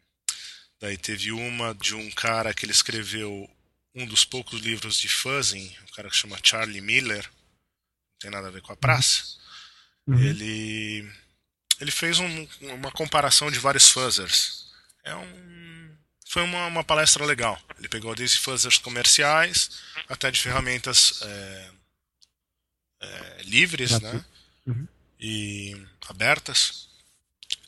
[0.81, 3.47] daí teve uma de um cara que ele escreveu
[3.95, 8.49] um dos poucos livros de fuzzing, um cara que chama Charlie Miller, não tem nada
[8.49, 9.23] a ver com a praça.
[10.07, 10.19] Uhum.
[10.19, 11.13] Ele,
[11.79, 14.67] ele fez um- uma comparação de vários fuzzers.
[15.05, 15.99] É um,
[16.31, 17.61] foi uma, uma palestra legal.
[17.77, 19.69] Ele pegou desde fuzzers comerciais
[20.09, 21.71] até de ferramentas é,
[23.01, 24.25] é, livres, né?
[24.65, 24.87] Uhum.
[25.19, 25.77] E
[26.09, 26.89] abertas.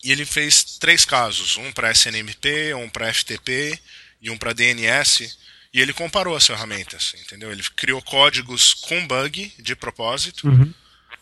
[0.04, 3.76] E ele fez três casos, um para SNMP, um para FTP
[4.20, 5.36] e um para DNS.
[5.74, 7.50] E ele comparou as ferramentas, entendeu?
[7.50, 10.72] Ele criou códigos com bug de propósito Uhum.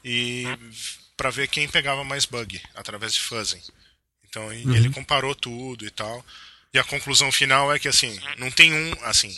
[0.04, 0.44] e
[1.16, 3.62] para ver quem pegava mais bug através de fuzzing.
[4.28, 4.74] Então Uhum.
[4.76, 6.22] ele comparou tudo e tal.
[6.72, 9.36] E a conclusão final é que assim, não tem um, assim,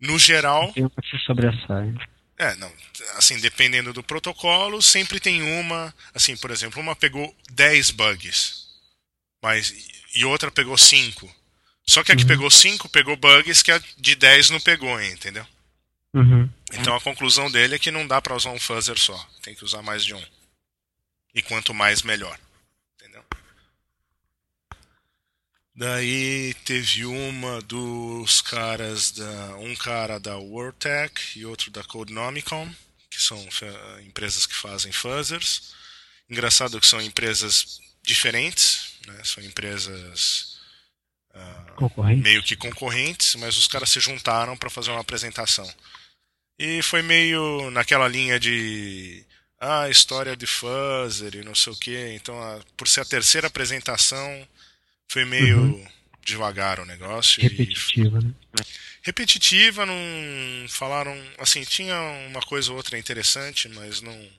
[0.00, 1.94] no geral, Tem uma que se sobressai.
[2.38, 2.72] é, não,
[3.16, 8.66] assim, dependendo do protocolo, sempre tem uma, assim, por exemplo, uma pegou 10 bugs,
[9.42, 9.74] mas
[10.14, 11.30] e outra pegou 5.
[11.86, 12.28] Só que a que Uhum.
[12.28, 15.46] pegou 5 pegou bugs que a de 10 não pegou, entendeu?
[16.14, 16.48] Uhum.
[16.72, 19.64] Então a conclusão dele é que não dá pra usar um fuzzer só, tem que
[19.64, 20.24] usar mais de um.
[21.34, 22.38] E quanto mais melhor,
[22.96, 23.24] entendeu?
[25.80, 32.70] Daí teve uma dos caras da um cara da WordTech e outro da Codenomicon,
[33.10, 33.42] que são
[34.04, 35.72] empresas que fazem fuzzers.
[36.28, 39.22] Engraçado que são empresas diferentes, né?
[39.24, 40.58] São empresas
[41.76, 42.20] Concorrente.
[42.22, 45.66] meio que concorrentes, mas os caras se juntaram para fazer uma apresentação.
[46.58, 49.24] E foi meio naquela linha de
[49.58, 51.96] ah, história de fuzzer e não sei o que.
[52.12, 54.46] Então, a- por ser a terceira apresentação,
[55.10, 55.88] foi meio Uhum.
[56.24, 57.40] devagar o negócio.
[57.40, 58.32] E Repetitiva, né?
[59.02, 64.30] repetitiva, não falaram, assim, tinha uma coisa ou outra interessante, mas não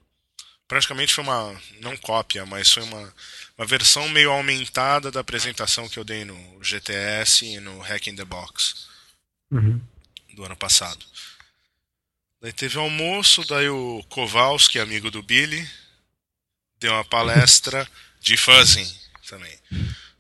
[0.68, 3.14] praticamente foi uma não cópia, mas foi uma
[3.58, 8.16] uma versão meio aumentada da apresentação que eu dei no GTS e no Hack in
[8.16, 8.88] the Box
[9.52, 9.82] Uhum.
[10.34, 11.06] do ano passado.
[12.42, 15.68] Daí teve almoço, daí o Kowalski, amigo do Billy,
[16.80, 17.86] deu uma palestra
[18.22, 18.90] de fuzzing
[19.28, 19.56] também.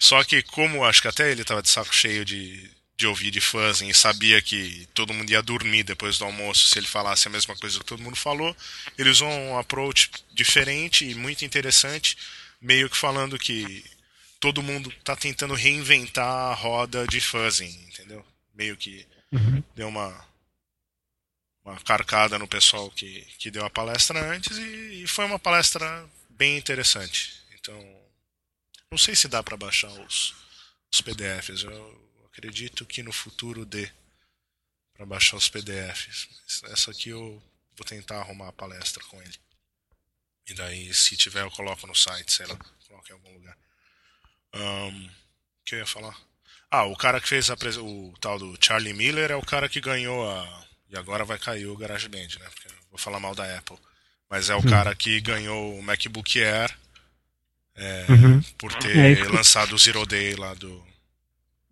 [0.01, 2.67] Só que como acho que até ele estava de saco cheio de,
[2.97, 6.79] de ouvir de fuzzing e sabia que todo mundo ia dormir depois do almoço se
[6.79, 8.57] ele falasse a mesma coisa que todo mundo falou,
[8.97, 12.17] ele usou um approach diferente e muito interessante,
[12.59, 13.85] meio que falando que
[14.39, 18.25] todo mundo está tentando reinventar a roda de fuzzing, entendeu?
[18.55, 19.63] Meio que Uhum.
[19.75, 20.27] deu uma
[21.63, 26.05] uma carcada no pessoal que, que deu a palestra antes e, e foi uma palestra
[26.31, 27.33] bem interessante.
[27.53, 28.00] Então,
[28.91, 30.35] não sei se dá para baixar os,
[30.93, 31.63] os PDFs.
[31.63, 33.89] Eu acredito que no futuro dê
[34.93, 36.27] para baixar os PDFs.
[36.61, 37.41] Mas essa aqui eu
[37.77, 39.35] vou tentar arrumar a palestra com ele.
[40.47, 42.57] E daí, se tiver, eu coloco no site, sei lá,
[42.87, 43.57] coloco em algum lugar.
[44.53, 45.09] O
[45.63, 46.17] que eu ia falar?
[46.69, 49.69] Ah, o cara que fez a pres- o tal do Charlie Miller é o cara
[49.69, 50.67] que ganhou a.
[50.89, 52.49] E agora vai cair o GarageBand, né?
[52.49, 53.77] Porque eu vou falar mal da Apple.
[54.29, 54.69] Mas é o Hum.
[54.69, 56.77] cara que ganhou o MacBook Air
[57.75, 58.41] é, Uhum.
[58.57, 60.83] por É, ter isso- lançado o Zero Day lá do.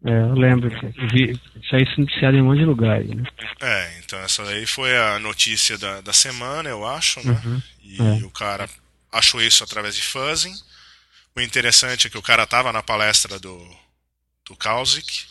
[0.05, 0.69] É, eu lembro.
[1.11, 1.31] vi,
[1.61, 2.97] isso aí se noticiado em um monte de lugar.
[3.01, 3.23] aí, Né?
[3.59, 7.39] É, então essa daí foi a notícia da, da semana, eu acho, né?
[7.45, 7.61] Uhum.
[7.84, 8.26] E É.
[8.26, 8.69] o cara
[9.11, 10.55] achou isso através de fuzzing.
[11.35, 13.57] O interessante é que o cara tava na palestra do,
[14.45, 15.26] do Kauzik.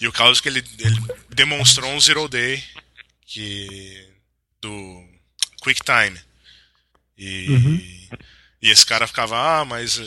[0.00, 0.96] E o Kauzik ele, ele
[1.30, 2.62] demonstrou um zero day
[3.24, 4.08] que,
[4.60, 5.04] do
[5.62, 6.18] QuickTime.
[7.16, 8.08] E, Uhum.
[8.62, 9.98] E esse cara ficava, ah, mas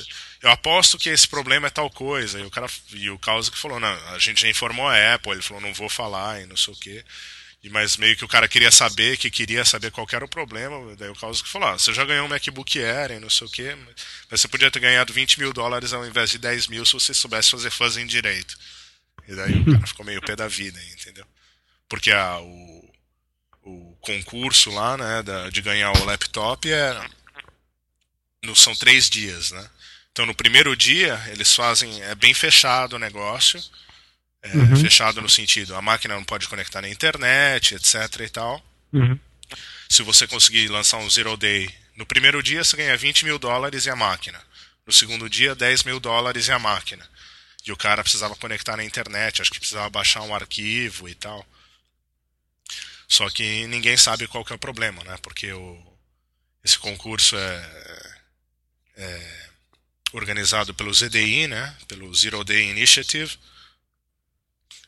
[0.42, 2.40] eu aposto que esse problema é tal coisa.
[2.40, 5.42] E o cara e o Kauzik falou, não, a gente já informou a Apple, ele
[5.42, 7.04] falou, não vou falar e não sei o quê.
[7.62, 10.30] E, mas meio que o cara queria saber, que queria saber qual que era o
[10.30, 10.96] problema.
[10.96, 13.50] Daí o Kauzik falou, ah, você já ganhou um MacBook Air e não sei o
[13.50, 13.76] quê,
[14.32, 17.14] mas você podia ter ganhado 20 mil dólares ao invés de 10 mil se você
[17.14, 18.56] soubesse fazer fuzzing direito.
[19.28, 21.26] E daí o cara ficou meio pé da vida, entendeu?
[21.90, 22.94] Porque a, o,
[23.64, 27.10] o concurso lá, né, da, de ganhar o laptop é.
[28.46, 29.70] No, são três dias, né?
[30.12, 32.02] Então no primeiro dia eles fazem.
[32.04, 33.62] É bem fechado o negócio.
[34.42, 34.76] É, Uhum.
[34.76, 38.64] Fechado no sentido, a máquina não pode conectar na internet, etc e tal.
[38.94, 39.20] Uhum.
[39.90, 43.86] Se você conseguir lançar um zero day no primeiro dia, você ganha 20 mil dólares
[43.86, 44.40] e a máquina.
[44.86, 47.08] No segundo dia, 10 mil dólares e a máquina.
[47.66, 51.44] E o cara precisava conectar na internet, acho que precisava baixar um arquivo e tal.
[53.08, 55.18] Só que ninguém sabe qual que é o problema, né?
[55.22, 55.98] Porque o,
[56.64, 57.85] esse concurso é,
[58.98, 59.46] é
[60.14, 61.76] organizado pelo ZDI, né?
[61.88, 63.38] Pelo Zero Day Initiative.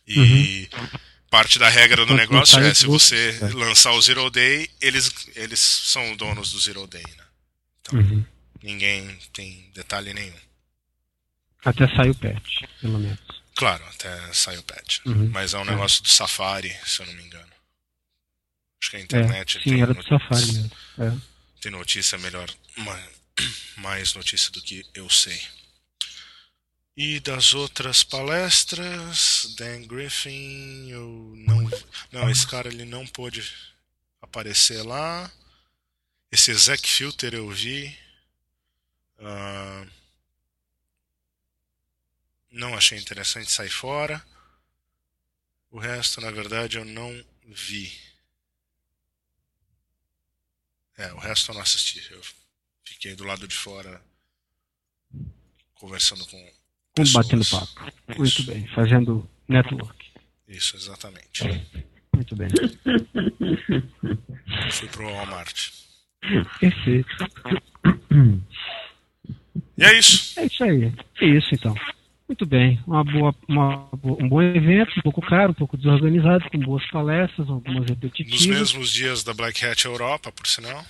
[0.07, 0.69] E
[1.29, 3.47] parte da regra do negócio sai é se você é.
[3.53, 7.23] lançar o Zero Day, eles, eles são donos do Zero Day, né?
[7.81, 8.25] Então Uhum.
[8.63, 10.35] ninguém tem detalhe nenhum.
[11.65, 13.19] Até sair o patch, pelo menos.
[13.55, 14.99] Claro, até sai o patch.
[15.05, 15.29] Uhum.
[15.33, 15.71] Mas é um É.
[15.71, 17.51] negócio do Safari, se eu não me engano.
[18.81, 20.71] Acho que a É, internet sim, tem, era do Safari mesmo.
[20.99, 21.17] É.
[21.61, 22.49] tem notícia melhor,
[23.77, 25.41] mais notícia do que eu sei.
[26.95, 31.69] E das outras palestras, Dan Griffin, eu não,
[32.11, 33.53] não, esse cara ele não pôde
[34.19, 35.31] aparecer lá.
[36.31, 37.95] Esse Zack Filter eu vi.
[39.19, 39.85] Ah,
[42.49, 44.25] não achei interessante sair fora.
[45.69, 47.95] O resto, na verdade, eu não vi.
[50.97, 52.05] É, o resto eu não assisti.
[52.11, 52.23] Eu
[52.87, 54.01] fiquei do lado de fora
[55.75, 56.51] conversando com.
[56.95, 57.25] Pessoas.
[57.25, 57.91] Batendo papo.
[58.09, 58.19] Isso.
[58.19, 58.67] Muito bem.
[58.73, 60.05] Fazendo network.
[60.47, 61.43] Isso, exatamente.
[62.13, 62.47] Muito bem.
[64.71, 65.69] Fui pro Walmart.
[66.59, 67.09] Perfeito.
[69.77, 70.39] E é isso.
[70.39, 70.93] É isso aí.
[71.21, 71.75] É isso então.
[72.27, 72.81] Muito bem.
[72.85, 77.47] Uma boa, uma, um bom evento, um pouco caro, um pouco desorganizado, com boas palestras,
[77.47, 78.45] algumas repetitivas.
[78.45, 80.83] Nos mesmos dias da Black Hat Europa, por sinal.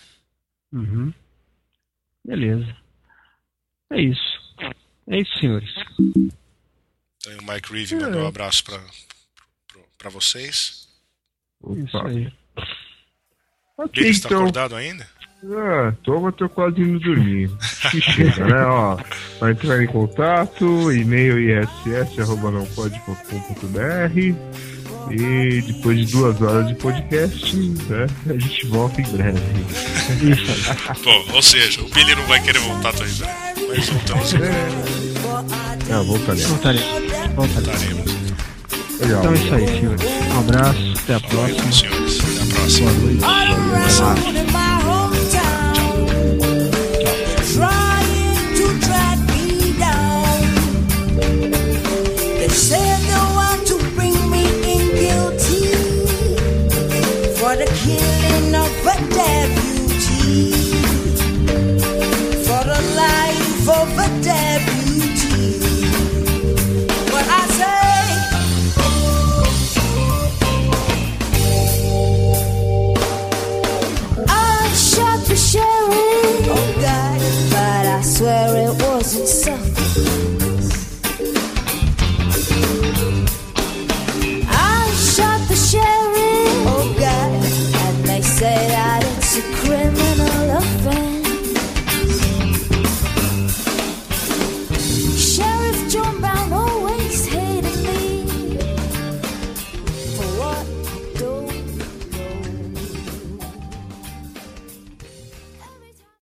[0.72, 1.14] Uhum.
[2.28, 2.76] Beleza.
[3.94, 4.38] É isso.
[5.08, 5.74] É isso, senhores.
[5.98, 8.00] Então, o Mike Reeve é.
[8.00, 8.64] mandou um abraço
[9.98, 10.90] para vocês.
[11.62, 11.80] Opa.
[11.80, 12.34] Isso aí.
[13.78, 14.42] Okay, Billy está então...
[14.42, 15.08] acordado ainda?
[15.44, 17.50] Ah, tô, mas tô quase indo dormir.
[17.92, 18.66] Que chega, né?
[18.66, 18.98] Ó,
[19.40, 22.48] vai entrar em contato, e-mail iss.com.br
[25.12, 29.40] e depois de duas horas de podcast, né, a gente volta em breve.
[31.04, 34.34] Bom, ou seja, o Billy não vai querer voltar tão em breve, mas voltamos.
[34.34, 36.50] É, é voltaremos.
[36.50, 36.86] Voltaremos.
[37.36, 38.28] Voltaremos.
[39.00, 39.20] Legal.
[39.20, 40.02] Então é isso aí, senhores.
[40.34, 41.72] Um abraço, até a próxima.
[41.72, 42.92] Senhores, até a próxima.
[42.92, 43.20] Boa noite.
[44.00, 44.77] Boa noite.